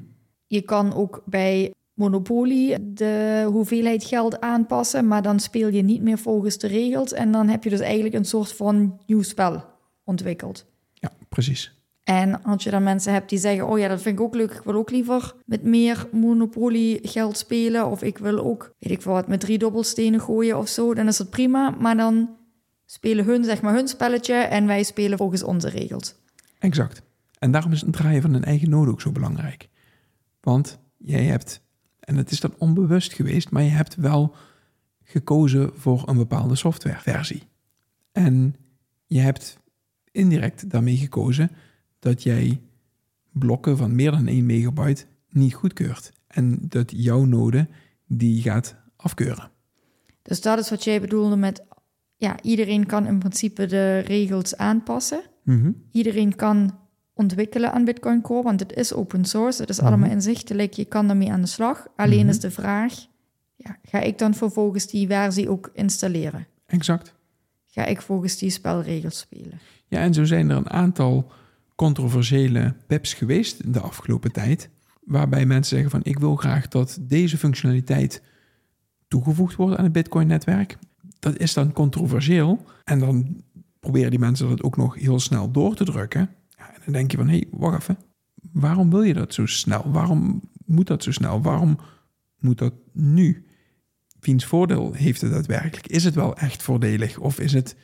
[0.47, 6.17] Je kan ook bij Monopoly de hoeveelheid geld aanpassen, maar dan speel je niet meer
[6.17, 7.13] volgens de regels.
[7.13, 9.63] En dan heb je dus eigenlijk een soort van nieuw spel
[10.03, 10.65] ontwikkeld.
[10.93, 11.77] Ja, precies.
[12.03, 14.51] En als je dan mensen hebt die zeggen: Oh ja, dat vind ik ook leuk.
[14.51, 17.87] Ik wil ook liever met meer Monopoly geld spelen.
[17.87, 20.93] Of ik wil ook, weet ik wat, met drie dobbelstenen gooien of zo.
[20.93, 21.69] Dan is dat prima.
[21.69, 22.29] Maar dan
[22.91, 24.33] spelen hun, zeg maar, hun spelletje.
[24.33, 26.15] En wij spelen volgens onze regels.
[26.59, 27.01] Exact.
[27.39, 29.69] En daarom is het draaien van een eigen node ook zo belangrijk.
[30.41, 31.61] Want jij hebt,
[31.99, 34.35] en het is dan onbewust geweest, maar je hebt wel
[35.03, 37.43] gekozen voor een bepaalde softwareversie.
[38.11, 38.55] En
[39.07, 39.57] je hebt
[40.11, 41.51] indirect daarmee gekozen
[41.99, 42.61] dat jij
[43.31, 46.11] blokken van meer dan 1 megabyte niet goedkeurt.
[46.27, 47.67] En dat jouw node
[48.07, 49.51] die gaat afkeuren.
[50.21, 51.63] Dus dat is wat jij bedoelde met,
[52.19, 55.21] ja, iedereen kan in principe de regels aanpassen.
[55.43, 55.71] Mhm.
[55.91, 56.77] Iedereen kan
[57.13, 59.61] ontwikkelen aan Bitcoin Core, want het is open source.
[59.61, 59.87] Het is Mhm.
[59.87, 61.87] allemaal inzichtelijk, je kan daarmee aan de slag.
[61.95, 62.29] Alleen Mhm.
[62.29, 62.93] is de vraag,
[63.55, 66.47] ja, ga ik dan vervolgens die versie ook installeren?
[66.65, 67.15] Exact.
[67.65, 69.59] Ga ik volgens die spelregels spelen?
[69.87, 71.31] Ja, en zo zijn er een aantal
[71.75, 74.69] controversiële pips geweest de afgelopen tijd.
[75.03, 78.21] Waarbij mensen zeggen van ik wil graag dat deze functionaliteit
[79.07, 80.77] toegevoegd wordt aan het Bitcoin-netwerk.
[81.19, 82.65] Dat is dan controversieel.
[82.83, 83.43] En dan
[83.79, 86.29] proberen die mensen dat ook nog heel snel door te drukken.
[86.57, 87.97] Ja, en dan denk je van hé, hey, wacht even.
[88.51, 89.91] Waarom wil je dat zo snel?
[89.91, 91.41] Waarom moet dat zo snel?
[91.41, 91.79] Waarom
[92.39, 93.45] moet dat nu?
[94.19, 95.87] Wiens voordeel heeft het daadwerkelijk?
[95.87, 97.17] Is het wel echt voordelig?
[97.17, 97.75] Of is het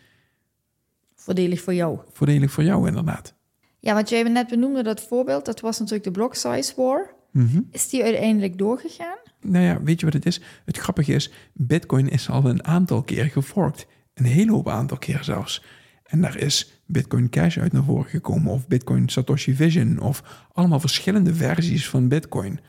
[1.16, 2.00] Voordelig voor jou.
[2.12, 3.34] voordelig voor jou inderdaad?
[3.80, 7.15] Ja, wat jij net benoemde, dat voorbeeld, dat was natuurlijk de block size war.
[7.36, 7.62] Mhm.
[7.72, 9.18] Is die uiteindelijk doorgegaan?
[9.42, 10.42] Nou ja, weet je wat het is?
[10.66, 13.88] Het grappige is, Bitcoin is al een aantal keer geforkt.
[14.14, 15.64] Een hele hoop aantal keer zelfs.
[16.04, 20.80] En daar is Bitcoin Cash uit naar voren gekomen, of Bitcoin Satoshi Vision, of allemaal
[20.80, 22.60] verschillende versies van Bitcoin.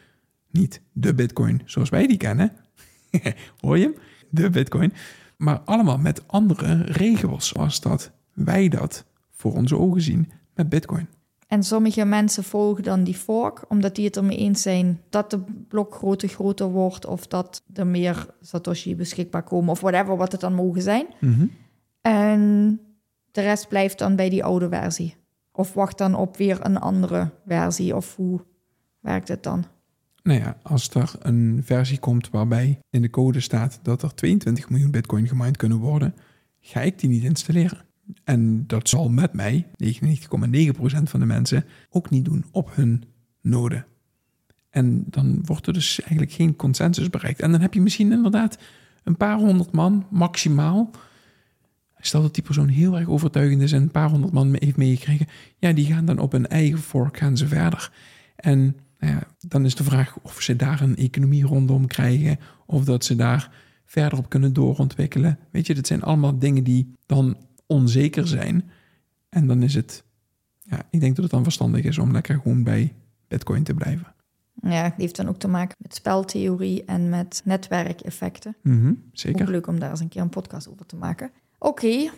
[0.50, 2.52] Niet de Bitcoin zoals wij die kennen.
[3.61, 3.94] Hoor je hem?
[4.31, 4.92] De Bitcoin.
[5.37, 11.09] Maar allemaal met andere regels, zoals dat wij dat voor onze ogen zien met Bitcoin.
[11.46, 15.44] En sommige mensen volgen dan die fork, omdat die het ermee eens zijn dat de
[15.68, 20.54] blokgrootte groter wordt of dat er meer Satoshi beschikbaar komen of whatever wat het dan
[20.54, 21.06] mogen zijn.
[22.00, 22.80] En
[23.30, 25.16] de rest blijft dan bij die oude versie.
[25.52, 28.40] Of wacht dan op weer een andere versie of hoe
[29.00, 29.64] werkt het dan?
[30.22, 34.68] Nou ja, als er een versie komt waarbij in de code staat dat er 22
[34.70, 36.14] miljoen bitcoin gemined kunnen worden,
[36.61, 37.85] ga ik die niet installeren.
[38.24, 43.04] En dat zal met mij, 99,9% van de mensen, ook niet doen op hun
[43.40, 43.84] node.
[44.70, 47.40] En dan wordt er dus eigenlijk geen consensus bereikt.
[47.40, 48.58] En dan heb je misschien inderdaad
[49.04, 50.90] een paar honderd man maximaal.
[51.98, 55.26] Stel dat die persoon heel erg overtuigend is en een paar honderd man heeft meegekregen.
[55.58, 57.92] Ja, die gaan dan op hun eigen fork gaan ze verder.
[58.36, 62.38] En nou ja, dan is de vraag of ze daar een economie rondom krijgen.
[62.66, 63.50] Of dat ze daar
[63.84, 65.38] verder op kunnen doorontwikkelen.
[65.50, 67.36] Weet je, dat zijn allemaal dingen die dan
[67.66, 68.70] onzeker zijn.
[69.29, 70.05] En dan is het,
[70.62, 72.94] ja, ik denk dat het dan verstandig is om lekker gewoon bij
[73.29, 74.14] Bitcoin te blijven.
[74.62, 78.57] Ja, die heeft dan ook te maken met speltheorie en met netwerkeffecten.
[78.62, 79.50] Mhm, Ook zeker.
[79.50, 81.31] leuk om daar eens een keer een podcast over te maken.
[81.59, 82.11] Oké,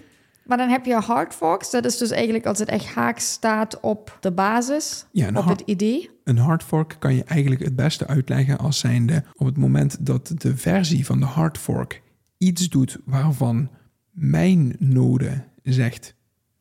[0.44, 1.70] maar dan heb je hard forks.
[1.70, 5.60] Dat is dus eigenlijk als het echt haaks staat op de basis, Ja, op het
[5.60, 6.10] idee.
[6.24, 10.32] Een hard fork kan je eigenlijk het beste uitleggen als zijnde op het moment dat
[10.36, 12.02] de versie van de hard fork
[12.38, 13.68] iets doet waarvan
[14.18, 16.14] mijn node zegt: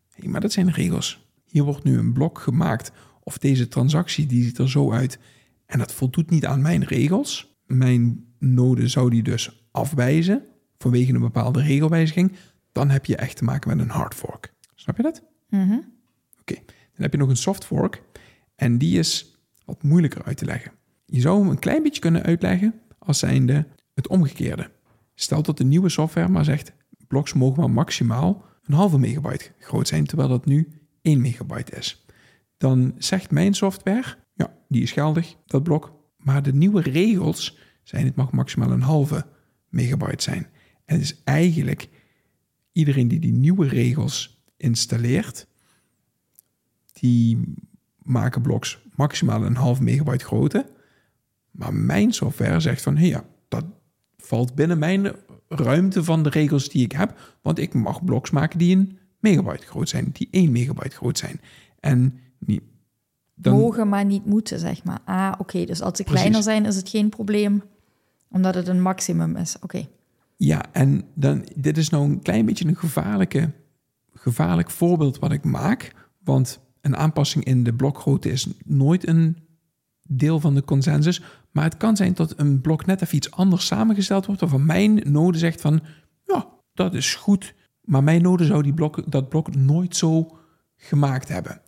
[0.09, 1.27] hé, maar dat zijn regels.
[1.45, 2.91] Hier wordt nu een blok gemaakt
[3.23, 5.19] of deze transactie die ziet er zo uit
[5.65, 7.55] en dat voldoet niet aan mijn regels.
[7.65, 10.45] Mijn node zou die dus afwijzen
[10.77, 12.31] vanwege een bepaalde regelwijziging.
[12.71, 14.53] Dan heb je echt te maken met een hard fork.
[14.75, 15.23] Snap je dat?
[15.49, 15.79] Mhm.
[16.39, 18.01] Oké, dan heb je nog een soft fork
[18.55, 20.71] en die is wat moeilijker uit te leggen.
[21.05, 24.71] Je zou hem een klein beetje kunnen uitleggen als zijnde het omgekeerde.
[25.15, 26.73] Stel dat de nieuwe software maar zegt,
[27.07, 32.05] bloks mogen maar maximaal een halve megabyte groot zijn, terwijl dat nu 1 megabyte is.
[32.57, 38.05] Dan zegt mijn software, ja, die is geldig, dat blok, maar de nieuwe regels zijn
[38.05, 39.25] het mag maximaal een halve
[39.69, 40.47] megabyte zijn.
[40.85, 41.89] En het is eigenlijk
[42.71, 45.47] iedereen die die nieuwe regels installeert,
[46.93, 47.53] die
[47.97, 50.71] maken bloks maximaal een half megabyte grootte.
[51.51, 53.65] Maar mijn software zegt van, hé ja, dat
[54.17, 55.11] valt binnen mijn
[55.47, 57.37] ruimte van de regels die ik heb.
[57.41, 61.41] Want ik mag bloks maken die een megabyte groot zijn, die 1 megabyte groot zijn.
[61.79, 62.61] En niet,
[63.35, 64.99] dan, Mogen, maar niet moeten, zeg maar.
[65.05, 66.21] Ah, oké, dus als ze Precies.
[66.21, 67.63] kleiner zijn, is het geen probleem,
[68.31, 69.55] omdat het een maximum is.
[69.61, 69.87] Oké.
[70.35, 73.51] Ja, en dan, dit is nou een klein beetje een gevaarlijke,
[74.13, 75.93] gevaarlijk voorbeeld wat ik maak.
[76.23, 79.37] Want een aanpassing in de blokgrootte is nooit een
[80.07, 81.21] deel van de consensus.
[81.57, 84.41] Maar het kan zijn dat een blok net even iets anders samengesteld wordt.
[84.41, 85.81] Waarvan mijn node zegt van,
[86.25, 87.53] ja, dat is goed.
[87.81, 90.37] Maar mijn node zou die blok, dat blok nooit zo
[90.75, 91.61] gemaakt hebben.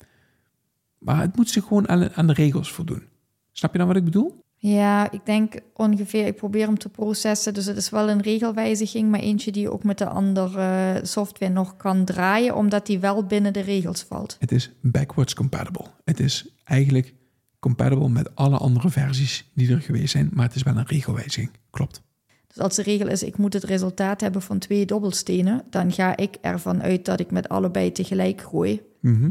[0.98, 3.04] Maar het moet zich gewoon aan, aan de regels voldoen.
[3.52, 4.44] Snap je dan wat ik bedoel?
[4.56, 7.54] Ja, ik denk ongeveer, ik probeer hem te processen.
[7.54, 11.76] Dus het is wel een regelwijziging, maar eentje die ook met de andere software nog
[11.76, 14.36] kan draaien, omdat die wel binnen de regels valt.
[14.40, 15.86] Het is backwards compatible.
[16.04, 17.14] Het is eigenlijk
[17.60, 21.52] compatible met alle andere versies die er geweest zijn, maar het is wel een regelwijziging.
[21.70, 22.02] Klopt.
[22.48, 26.18] Dus als de regel is, ik moet het resultaat hebben van twee dobbelstenen, dan ga
[26.18, 28.82] ik ervan uit dat ik met allebei tegelijk gooi.
[29.00, 29.30] Mhm.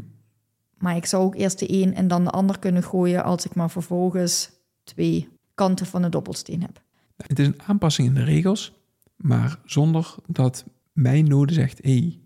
[0.78, 3.54] Maar ik zou ook eerst de een en dan de ander kunnen gooien als ik
[3.54, 4.50] maar vervolgens
[4.84, 6.82] twee kanten van een dobbelsteen heb.
[7.16, 8.72] Het is een aanpassing in de regels,
[9.16, 12.18] maar zonder dat mijn node zegt: hé, hey,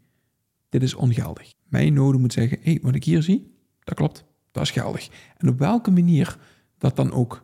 [0.69, 1.53] dit is ongeldig.
[1.69, 5.09] Mijn node moet zeggen: hé, hey, wat ik hier zie, dat klopt, dat is geldig.
[5.37, 6.39] En op welke manier
[6.79, 7.43] dat dan ook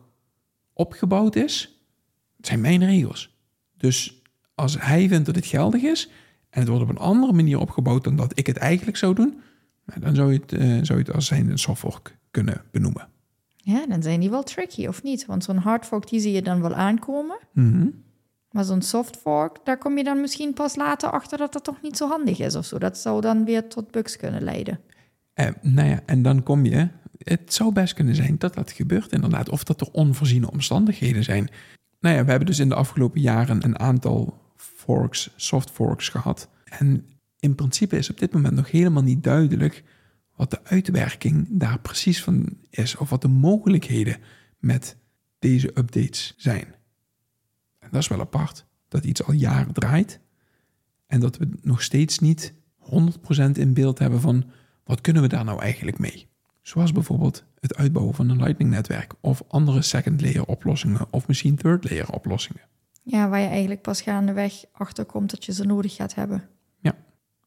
[0.73, 1.83] opgebouwd is,
[2.41, 3.37] zijn mijn regels.
[3.77, 4.21] Dus
[4.55, 6.09] als hij vindt dat het geldig is
[6.49, 9.41] en het wordt op een andere manier opgebouwd dan dat ik het eigenlijk zou doen,
[9.99, 13.07] dan zou je het, uh, zou je het als zijn een softfork kunnen benoemen.
[13.57, 15.25] Ja, dan zijn die wel tricky, of niet?
[15.25, 17.37] Want zo'n hardfork, die zie je dan wel aankomen.
[17.53, 17.87] Mhm.
[18.51, 21.97] Maar zo'n softfork, daar kom je dan misschien pas later achter dat dat toch niet
[21.97, 22.77] zo handig is of zo.
[22.77, 24.79] Dat zou dan weer tot bugs kunnen leiden.
[25.39, 26.87] Eh, nou ja, en dan kom je...
[27.17, 29.49] Het zou best kunnen zijn dat dat gebeurt inderdaad.
[29.49, 31.49] Of dat er onvoorziene omstandigheden zijn.
[31.99, 36.49] Nou ja, we hebben dus in de afgelopen jaren een aantal forks, soft forks gehad.
[36.63, 37.05] En
[37.39, 39.83] in principe is op dit moment nog helemaal niet duidelijk
[40.35, 42.95] wat de uitwerking daar precies van is.
[42.95, 44.17] Of wat de mogelijkheden
[44.57, 44.97] met
[45.39, 46.65] deze updates zijn.
[47.79, 48.65] En dat is wel apart.
[48.87, 50.19] Dat iets al jaren draait.
[51.07, 54.45] En dat we nog steeds niet 100% in beeld hebben van
[54.89, 56.27] wat kunnen we daar nou eigenlijk mee.
[56.61, 62.61] Zoals bijvoorbeeld het uitbouwen van een Lightning-netwerk of andere second-layer oplossingen of misschien third-layer oplossingen.
[63.03, 66.43] Ja, waar je eigenlijk pas gaandeweg achterkomt dat je ze nodig gaat hebben.
[66.79, 66.95] Ja.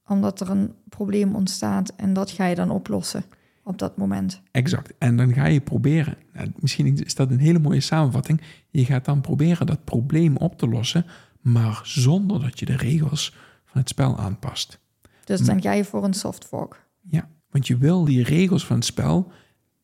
[0.06, 3.24] Omdat er een probleem ontstaat en dat ga je dan oplossen
[3.62, 4.40] op dat moment.
[4.50, 4.92] Exact.
[4.98, 9.04] En dan ga je proberen, nou, misschien is dat een hele mooie samenvatting, je gaat
[9.04, 11.06] dan proberen dat probleem op te lossen,
[11.40, 14.80] maar zonder dat je de regels van het spel aanpast.
[15.24, 16.90] Dus dan ga je voor een soft fork.
[17.10, 19.32] Ja, want je wil die regels van het spel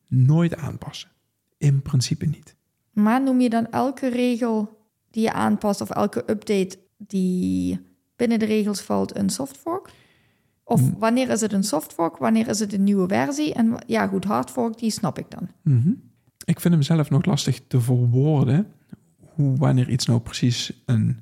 [0.08, 1.10] nooit aanpassen.
[1.56, 2.56] In principe niet.
[2.92, 4.78] Maar noem je dan elke regel
[5.10, 7.80] die je aanpast of elke update die
[8.16, 9.90] binnen de regels valt een soft fork?
[10.64, 13.54] Of wanneer is het een soft fork, wanneer is het een nieuwe versie?
[13.54, 15.48] En ja, goed, hard fork, die snap ik dan.
[15.62, 15.92] Mhm.
[16.44, 18.66] Ik vind hem zelf nog lastig te verwoorden
[19.34, 21.18] hoe wanneer iets nou precies een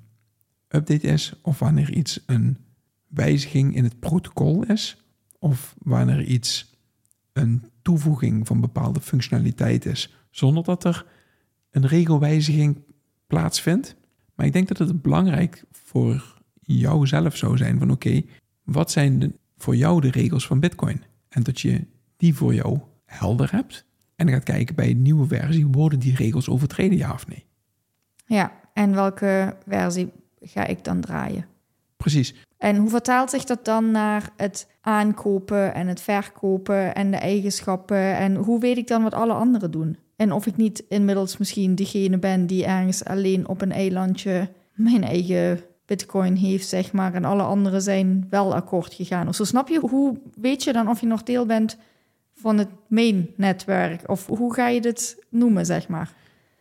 [0.69, 2.59] update is of wanneer iets een
[3.07, 5.06] wijziging in het protocol is
[5.39, 6.75] of wanneer iets
[7.33, 11.07] een toevoeging van bepaalde functionaliteit is zonder dat er
[11.71, 12.83] een regelwijziging
[13.27, 13.97] plaatsvindt.
[14.35, 18.23] Maar ik denk dat het belangrijk voor jou zelf zou zijn van oké,
[18.65, 21.03] wat zijn de, voor jou de regels van Bitcoin?
[21.29, 23.85] En dat je die voor jou helder hebt.
[24.17, 27.45] En dan gaat kijken bij een nieuwe versie, worden die regels overtreden, ja of nee?
[28.27, 31.47] Ja, en welke versie ga ik dan draaien?
[31.97, 32.46] Precies.
[32.59, 38.17] En hoe vertaalt zich dat dan naar het aankopen en het verkopen en de eigenschappen?
[38.17, 39.97] En hoe weet ik dan wat alle anderen doen?
[40.17, 45.05] En of ik niet inmiddels misschien degene ben die ergens alleen op een eilandje mijn
[45.05, 49.29] eigen bitcoin heeft, zeg maar, en alle anderen zijn wel akkoord gegaan.
[49.29, 51.79] Of zo snap je, hoe weet je dan of je nog deel bent
[52.35, 54.09] van het main netwerk?
[54.09, 56.13] Of hoe ga je dit noemen, zeg maar?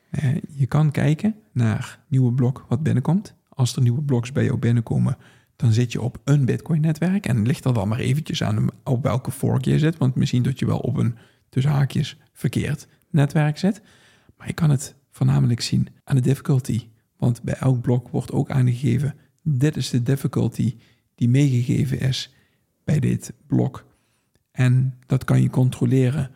[0.09, 3.33] Eh, je kan kijken naar nieuwe blok wat binnenkomt.
[3.49, 5.17] Als er nieuwe bloks bij jou binnenkomen,
[5.55, 7.25] dan zit je op een Bitcoin-netwerk.
[7.25, 9.97] En ligt er dan maar eventjes aan op welke fork je zit.
[9.97, 11.15] Want misschien dat je wel op een,
[11.49, 13.81] tussen haakjes, verkeerd netwerk zit.
[14.37, 16.87] Maar je kan het voornamelijk zien aan de difficulty.
[17.17, 20.75] Want bij elk blok wordt ook aangegeven, dit is de difficulty
[21.15, 22.33] die meegegeven is
[22.83, 23.85] bij dit blok.
[24.51, 26.31] En dat kan je controleren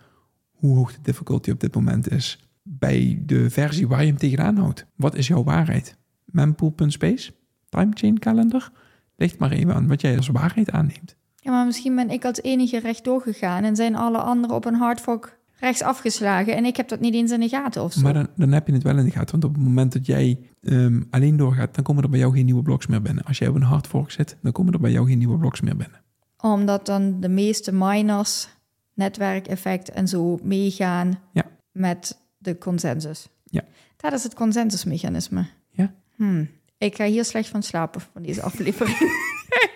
[0.51, 4.57] hoe hoog de difficulty op dit moment is bij de versie waar je hem tegenaan
[4.57, 4.85] houdt.
[4.95, 5.97] Wat is jouw waarheid?
[6.25, 7.31] Mempool.space?
[7.69, 8.71] Timechain calendar?
[9.19, 11.15] Ligt maar even aan wat jij als waarheid aanneemt.
[11.35, 14.75] Ja, maar misschien ben ik als enige rechtdoor gegaan en zijn alle anderen op een
[14.75, 18.01] hardfork rechts afgeslagen en ik heb dat niet eens in de gaten of zo.
[18.01, 20.05] Maar dan, dan heb je het wel in de gaten, want op het moment dat
[20.05, 23.23] jij um, alleen doorgaat, dan komen er bij jou geen nieuwe bloks meer binnen.
[23.23, 25.75] Als jij op een hardfork zit, dan komen er bij jou geen nieuwe bloks meer
[25.75, 26.01] binnen.
[26.41, 28.49] Omdat dan de meeste miners,
[28.93, 31.45] netwerkeffect en zo meegaan ja.
[31.71, 33.29] met de consensus.
[33.43, 33.63] Ja.
[33.97, 35.45] Dat is het consensusmechanisme.
[35.71, 35.93] Ja.
[36.15, 36.49] Hmm.
[36.79, 38.97] Ik ga hier slecht van slapen van deze aflevering.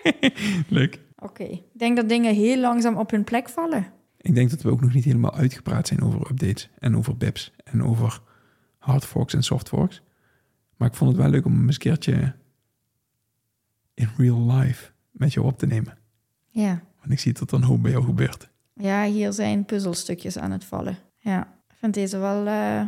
[0.68, 1.00] Leuk.
[1.16, 1.52] Oké, okay.
[1.72, 3.92] ik denk dat dingen heel langzaam op hun plek vallen.
[4.16, 7.52] Ik denk dat we ook nog niet helemaal uitgepraat zijn over updates en over BIPs
[7.64, 8.20] en over
[8.78, 10.02] hard forks en soft forks.
[10.76, 12.34] Maar ik vond het wel leuk om een keertje
[13.94, 15.98] in real life met jou op te nemen.
[16.48, 16.82] Ja.
[16.98, 18.48] Want ik zie dat een hoop bij jou gebeurt.
[18.74, 20.98] Ja, hier zijn puzzelstukjes aan het vallen.
[21.18, 22.86] Ja, ik vind deze wel eh,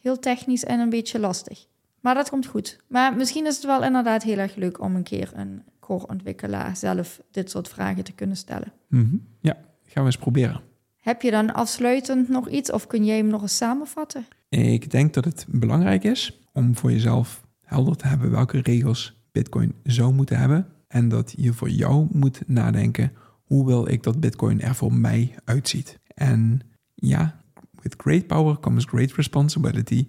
[0.00, 1.66] heel technisch en een beetje lastig.
[2.02, 2.78] Maar dat komt goed.
[2.88, 7.20] Maar misschien is het wel inderdaad heel erg leuk om een keer een core-ontwikkelaar zelf
[7.30, 8.72] dit soort vragen te kunnen stellen.
[8.88, 9.16] Mhm.
[9.40, 10.60] Ja, gaan we eens proberen.
[10.98, 14.26] Heb je dan afsluitend nog iets of kun jij hem nog eens samenvatten?
[14.48, 19.74] Ik denk dat het belangrijk is om voor jezelf helder te hebben welke regels Bitcoin
[19.82, 20.66] zou moeten hebben.
[20.88, 23.12] En dat je voor jou moet nadenken,
[23.44, 25.98] hoe wil ik dat Bitcoin er voor mij uitziet?
[26.14, 26.60] En
[26.94, 27.40] ja,
[27.82, 30.08] with great power comes great responsibility.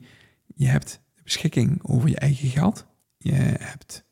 [0.55, 2.85] Je hebt beschikking over je eigen geld.
[3.17, 4.05] Je hebt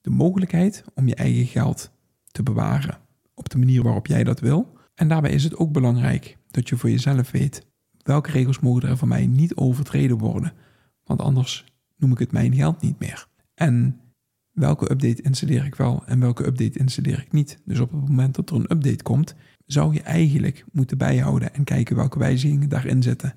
[0.00, 1.92] de mogelijkheid om je eigen geld
[2.26, 2.98] te bewaren
[3.34, 4.78] op de manier waarop jij dat wil.
[4.94, 7.66] En daarbij is het ook belangrijk dat je voor jezelf weet
[8.02, 10.52] welke regels mogen er voor mij niet overtreden worden.
[11.04, 11.64] Want anders
[11.96, 13.28] noem ik het mijn geld niet meer.
[13.54, 14.00] En
[14.52, 17.58] welke update installeer ik wel en welke update installeer ik niet.
[17.64, 19.34] Dus op het moment dat er een update komt,
[19.66, 23.34] zou je eigenlijk moeten bijhouden en kijken welke wijzigingen daarin zitten.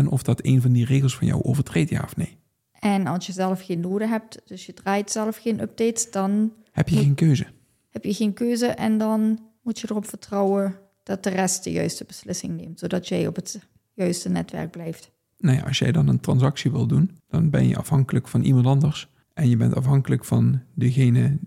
[0.00, 2.38] En of dat een van die regels van jou overtreedt, ja of nee.
[2.72, 6.88] En als je zelf geen noden hebt, dus je draait zelf geen updates, dan Heb
[6.88, 7.46] je geen keuze.
[7.90, 12.04] heb je geen keuze en dan moet je erop vertrouwen dat de rest de juiste
[12.04, 15.10] beslissing neemt, zodat jij op het juiste netwerk blijft.
[15.38, 18.66] Nou ja, als jij dan een transactie wil doen, dan ben je afhankelijk van iemand
[18.66, 19.08] anders.
[19.34, 21.38] En je bent afhankelijk van degene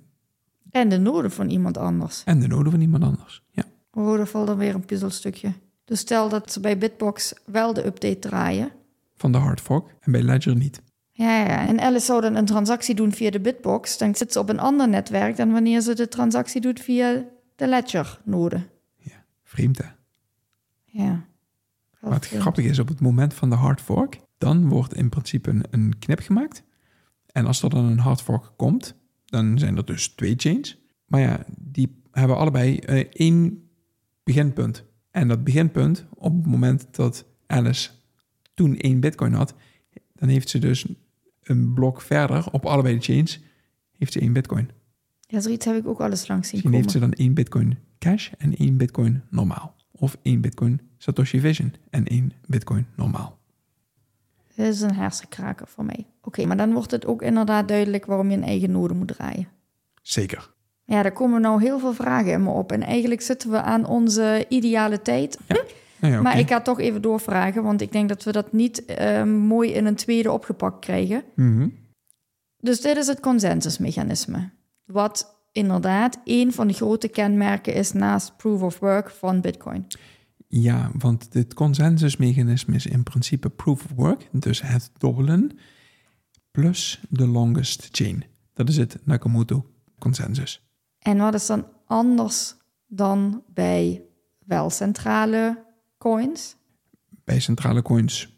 [0.72, 2.24] En de noden van iemand anders.
[2.24, 3.44] en de noden van iemand anders.
[3.52, 3.64] Ja,
[3.96, 5.54] Oh, daar valt dan weer een puzzelstukje.
[5.86, 8.72] Dus stel dat ze bij Bitbox wel de update draaien.
[9.16, 10.82] van de hard fork en bij Ledger niet.
[11.12, 13.98] Ja, ja, en Alice zou dan een transactie doen via de Bitbox.
[13.98, 17.26] Dan zit ze op een ander netwerk dan wanneer ze de transactie doet via
[17.56, 18.70] de Ledger-node.
[18.98, 19.86] Ja, vreemd hè?
[20.86, 21.26] Ja.
[22.00, 25.64] Wat grappig is, op het moment van de hard fork, dan wordt in principe een,
[25.70, 26.64] een knip gemaakt.
[27.26, 30.82] En als er dan een hard fork komt, dan zijn er dus twee chains.
[31.06, 33.70] Maar ja, die hebben allebei eh, één
[34.24, 34.86] beginpunt.
[35.14, 37.90] En dat beginpunt, op het moment dat Alice
[38.54, 39.54] toen één bitcoin had,
[40.16, 40.86] dan heeft ze dus
[41.44, 43.40] een blok verder op allebei de chains,
[43.98, 44.70] heeft ze één bitcoin.
[45.20, 46.78] Ja, zoiets heb ik ook alles langs zien Misschien komen.
[46.78, 49.76] heeft ze dan één bitcoin cash en één bitcoin normaal.
[49.92, 53.40] Of één bitcoin Satoshi Vision en één bitcoin normaal.
[54.56, 56.08] Dit is een hersenkraker voor mij.
[56.22, 59.48] Oké, maar dan wordt het ook inderdaad duidelijk waarom je een eigen node moet draaien.
[60.02, 60.53] Zeker.
[60.86, 62.72] Ja, daar komen nou heel veel vragen in me op.
[62.72, 65.38] En eigenlijk zitten we aan onze ideale tijd.
[66.00, 66.42] Ja, Maar oké.
[66.42, 69.86] ik ga toch even doorvragen, want ik denk dat we dat niet eh, mooi in
[69.86, 71.24] een tweede opgepakt krijgen.
[71.36, 71.68] Mhm.
[72.58, 74.50] Dus dit is het consensusmechanisme.
[74.86, 79.88] Wat inderdaad een van de grote kenmerken is naast proof of work van Bitcoin.
[80.48, 85.58] Ja, want het consensusmechanisme is in principe proof of work, dus het dobbelen,
[86.52, 88.24] plus de longest chain.
[88.54, 89.66] Dat is het Nakamoto
[90.00, 90.63] consensus.
[91.04, 92.56] En wat is dan anders
[92.88, 94.02] dan bij
[94.46, 95.64] wel centrale
[95.98, 96.56] coins?
[97.24, 98.38] Bij centrale coins,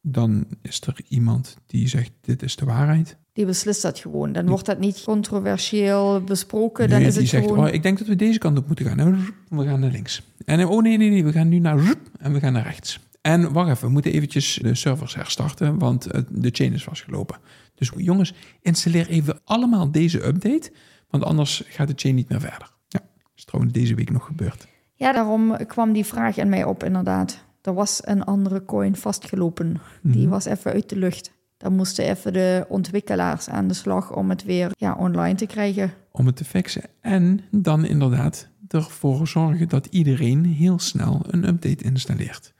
[0.00, 3.16] dan is er iemand die zegt dit is de waarheid.
[3.32, 4.32] Die beslist dat gewoon.
[4.32, 6.88] Dan wordt dat niet controversieel besproken.
[6.88, 7.66] Dan is die het zegt, gewoon...
[7.66, 8.98] oh, ik denk dat we deze kant op moeten gaan.
[8.98, 10.22] En we gaan naar links.
[10.44, 13.00] En oh nee, nee, nee, we gaan nu naar en we gaan naar rechts.
[13.20, 17.38] En wacht even, we moeten eventjes de servers herstarten, want de chain is vastgelopen.
[17.74, 20.72] Dus jongens, installeer even allemaal deze update,
[21.10, 22.70] want anders gaat de chain niet meer verder.
[22.88, 23.00] Ja,
[23.34, 24.66] is trouwens deze week nog gebeurd.
[24.94, 27.44] Ja, daarom kwam die vraag in mij op, inderdaad.
[27.62, 29.80] Er was een andere coin vastgelopen.
[30.02, 30.28] Die Mhm.
[30.30, 31.32] was even uit de lucht.
[31.56, 35.92] Dan moesten even de ontwikkelaars aan de slag om het weer ja, online te krijgen.
[36.12, 36.82] Om het te fixen.
[37.00, 42.52] En dan inderdaad ervoor zorgen dat iedereen heel snel een update installeert.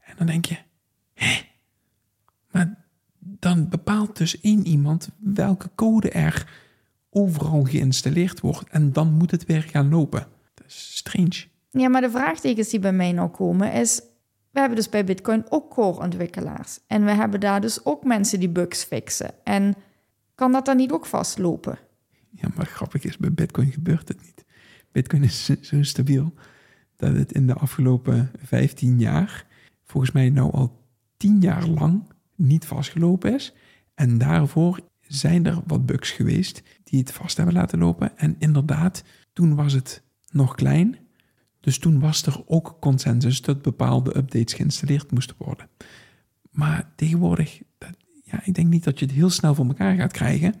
[0.00, 0.56] En dan denk je,
[1.14, 1.40] hè?
[2.50, 2.74] Maar
[3.20, 6.46] dan bepaalt dus één iemand welke code er
[7.10, 8.68] overal geïnstalleerd wordt.
[8.70, 10.26] En dan moet het weer gaan lopen.
[10.54, 11.44] Dat is strange.
[11.70, 14.02] Ja, maar de vraagtekens die bij mij nou komen is...
[14.50, 16.78] We hebben dus bij Bitcoin ook core-ontwikkelaars.
[16.86, 19.30] En we hebben daar dus ook mensen die bugs fixen.
[19.44, 19.74] En
[20.34, 21.78] kan dat dan niet ook vastlopen?
[22.30, 24.44] Ja, maar grappig is, bij Bitcoin gebeurt het niet.
[24.92, 26.34] Bitcoin is zo stabiel
[26.96, 29.46] dat het in de afgelopen 15 jaar,
[29.84, 30.78] volgens mij nou al
[31.16, 32.02] 10 jaar lang,
[32.34, 33.54] niet vastgelopen is.
[33.94, 34.80] En daarvoor
[35.12, 38.18] zijn er wat bugs geweest die het vast hebben laten lopen.
[38.18, 40.96] En inderdaad, toen was het nog klein.
[41.60, 45.68] Dus toen was er ook consensus dat bepaalde updates geïnstalleerd moesten worden.
[46.50, 50.12] Maar tegenwoordig, dat, ja, ik denk niet dat je het heel snel voor elkaar gaat
[50.12, 50.54] krijgen.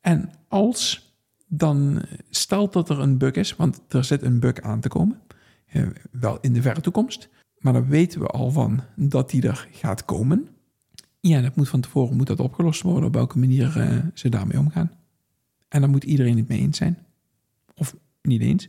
[0.00, 1.14] En als
[1.46, 5.20] dan stelt dat er een bug is, want er zit een bug aan te komen,
[5.66, 9.68] eh, wel in de verre toekomst, maar dan weten we al van dat die er
[9.70, 10.48] gaat komen.
[11.26, 14.58] Ja, dat moet van tevoren moet dat opgelost worden op welke manier eh, ze daarmee
[14.58, 14.90] omgaan.
[15.68, 16.98] En dan moet iedereen het mee eens zijn.
[17.74, 18.68] Of niet eens.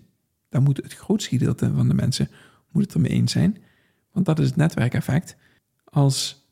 [0.49, 2.30] Dan moet het grootste gedeelte van de mensen
[2.72, 3.58] moet het ermee eens zijn.
[4.12, 5.38] Want dat is het netwerkeffect.
[5.84, 6.45] Als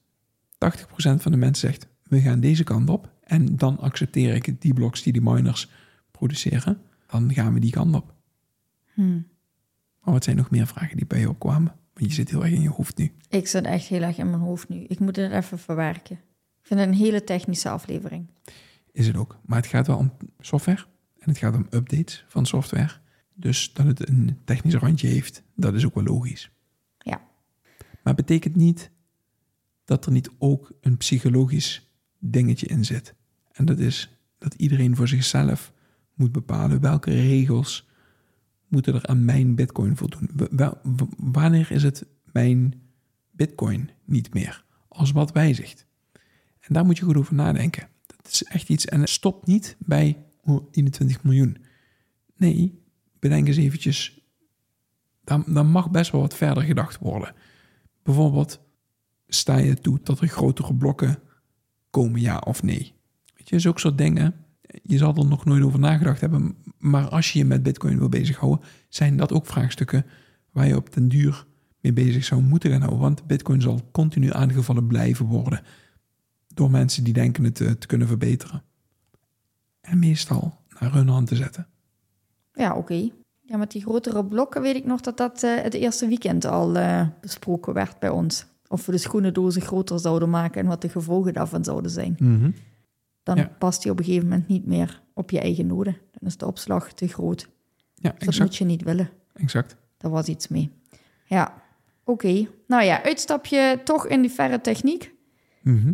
[0.53, 0.57] 80%
[0.97, 5.03] van de mensen zegt, we gaan deze kant op en dan accepteer ik die bloks
[5.03, 5.71] die die miners
[6.11, 8.13] produceren, dan gaan we die kant op.
[8.93, 9.27] Hmm.
[10.01, 11.75] Maar wat zijn nog meer vragen die bij je opkwamen?
[11.95, 13.11] Want je zit heel erg in je hoofd nu.
[13.29, 14.83] Ik zit echt heel erg in mijn hoofd nu.
[14.83, 16.15] Ik moet het even verwerken.
[16.61, 18.29] Ik vind het een hele technische aflevering.
[18.91, 19.39] Is het ook.
[19.45, 20.85] Maar het gaat wel om software
[21.19, 22.91] en het gaat om updates van software.
[23.33, 26.51] Dus dat het een technisch randje heeft, dat is ook wel logisch.
[26.97, 27.21] Ja.
[28.03, 28.91] Maar betekent niet
[29.85, 31.89] dat er niet ook een psychologisch
[32.19, 33.15] dingetje in zit.
[33.51, 35.73] En dat is dat iedereen voor zichzelf
[36.13, 37.87] moet bepalen welke regels
[38.75, 40.29] moeten er aan mijn bitcoin voldoen.
[41.17, 42.81] Wanneer is het mijn
[43.31, 44.63] bitcoin niet meer?
[44.87, 45.85] Als wat wijzigt.
[46.59, 47.87] En daar moet je goed over nadenken.
[48.05, 48.85] Dat is echt iets.
[48.85, 51.57] En het stopt niet bij oh, 21 miljoen.
[52.37, 52.81] Nee,
[53.19, 54.21] bedenk eens eventjes.
[55.23, 57.33] Dan, dan mag best wel wat verder gedacht worden.
[58.03, 58.59] Bijvoorbeeld,
[59.27, 61.19] sta je toe dat er grotere blokken
[61.89, 62.93] komen, ja of nee?
[63.35, 64.44] Weet je, zulke soort dingen.
[64.83, 66.55] Je zal er nog nooit over nagedacht hebben.
[66.77, 70.05] Maar als je je met Bitcoin wil bezighouden, zijn dat ook vraagstukken
[70.51, 71.45] waar je op den duur
[71.81, 72.99] mee bezig zou moeten gaan houden.
[72.99, 75.61] Want Bitcoin zal continu aangevallen blijven worden
[76.47, 78.63] door mensen die denken het eh, te kunnen verbeteren.
[79.81, 81.67] En meestal naar hun hand te zetten.
[82.53, 83.09] Ja, oké.
[83.41, 86.75] Ja, met die grotere blokken weet ik nog dat dat eh, het eerste weekend al
[86.75, 88.45] eh, besproken werd bij ons.
[88.67, 92.15] Of we de schoenendozen groter zouden maken en wat de gevolgen daarvan zouden zijn.
[93.25, 93.51] Dan Ja.
[93.59, 95.97] past die op een gegeven moment niet meer op je eigen noden.
[96.11, 97.49] Dan is de opslag te groot.
[97.95, 98.39] Ja, Dat exact.
[98.39, 99.09] moet je niet willen.
[99.33, 99.75] exact.
[99.97, 100.71] Daar was iets mee.
[101.25, 101.53] Ja,
[102.03, 102.47] oké.
[102.67, 105.13] Nou ja, uitstapje toch in die verre techniek.
[105.61, 105.93] Mhm.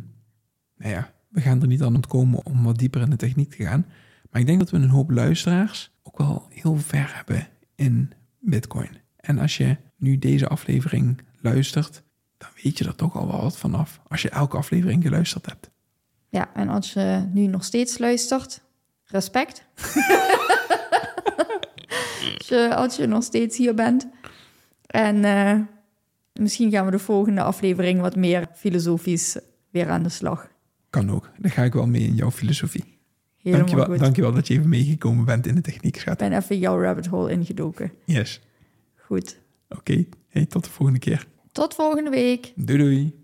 [0.77, 3.63] Nou ja, we gaan er niet aan ontkomen om wat dieper in de techniek te
[3.63, 3.85] gaan.
[4.29, 8.89] Maar ik denk dat we een hoop luisteraars ook wel heel ver hebben in Bitcoin.
[9.17, 12.03] En als je nu deze aflevering luistert,
[12.37, 14.01] dan weet je er toch al wel wat vanaf.
[14.07, 15.70] Als je elke aflevering geluisterd hebt.
[16.31, 18.61] Ja, en als je nu nog steeds luistert,
[19.05, 19.63] respect.
[22.37, 24.07] als, je, als je nog steeds hier bent.
[24.87, 25.59] En eh,
[26.33, 29.37] misschien gaan we de volgende aflevering wat meer filosofisch
[29.69, 30.49] weer aan de slag.
[30.89, 31.29] Kan ook.
[31.37, 32.99] Daar ga ik wel mee in jouw filosofie.
[33.37, 33.99] Helemaal Dankjewel, goed.
[34.03, 36.21] dankjewel dat je even meegekomen bent in de techniek, schat.
[36.21, 37.91] Ik ben even jouw rabbit hole ingedoken.
[38.05, 38.41] Yes.
[38.95, 39.39] Goed.
[39.69, 40.05] Oké.
[40.27, 41.27] Hey, tot de volgende keer.
[41.51, 42.53] Tot volgende week.
[42.55, 43.19] Doei doei.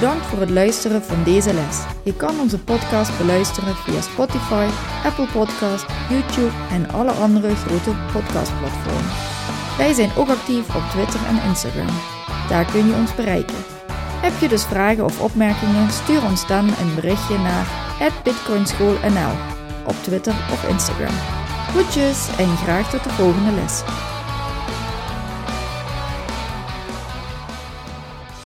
[0.00, 1.84] Bedankt voor het luisteren van deze les.
[2.02, 4.66] Je kan onze podcast beluisteren via Spotify,
[5.04, 9.12] Apple Podcast, YouTube en alle andere grote podcastplatformen.
[9.76, 11.96] Wij zijn ook actief op Twitter en Instagram.
[12.48, 13.56] Daar kun je ons bereiken.
[14.26, 17.66] Heb je dus vragen of opmerkingen, stuur ons dan een berichtje naar
[18.24, 19.34] bitcoinschoolnl
[19.86, 21.14] op Twitter of Instagram.
[21.68, 23.82] Groetjes en graag tot de volgende les.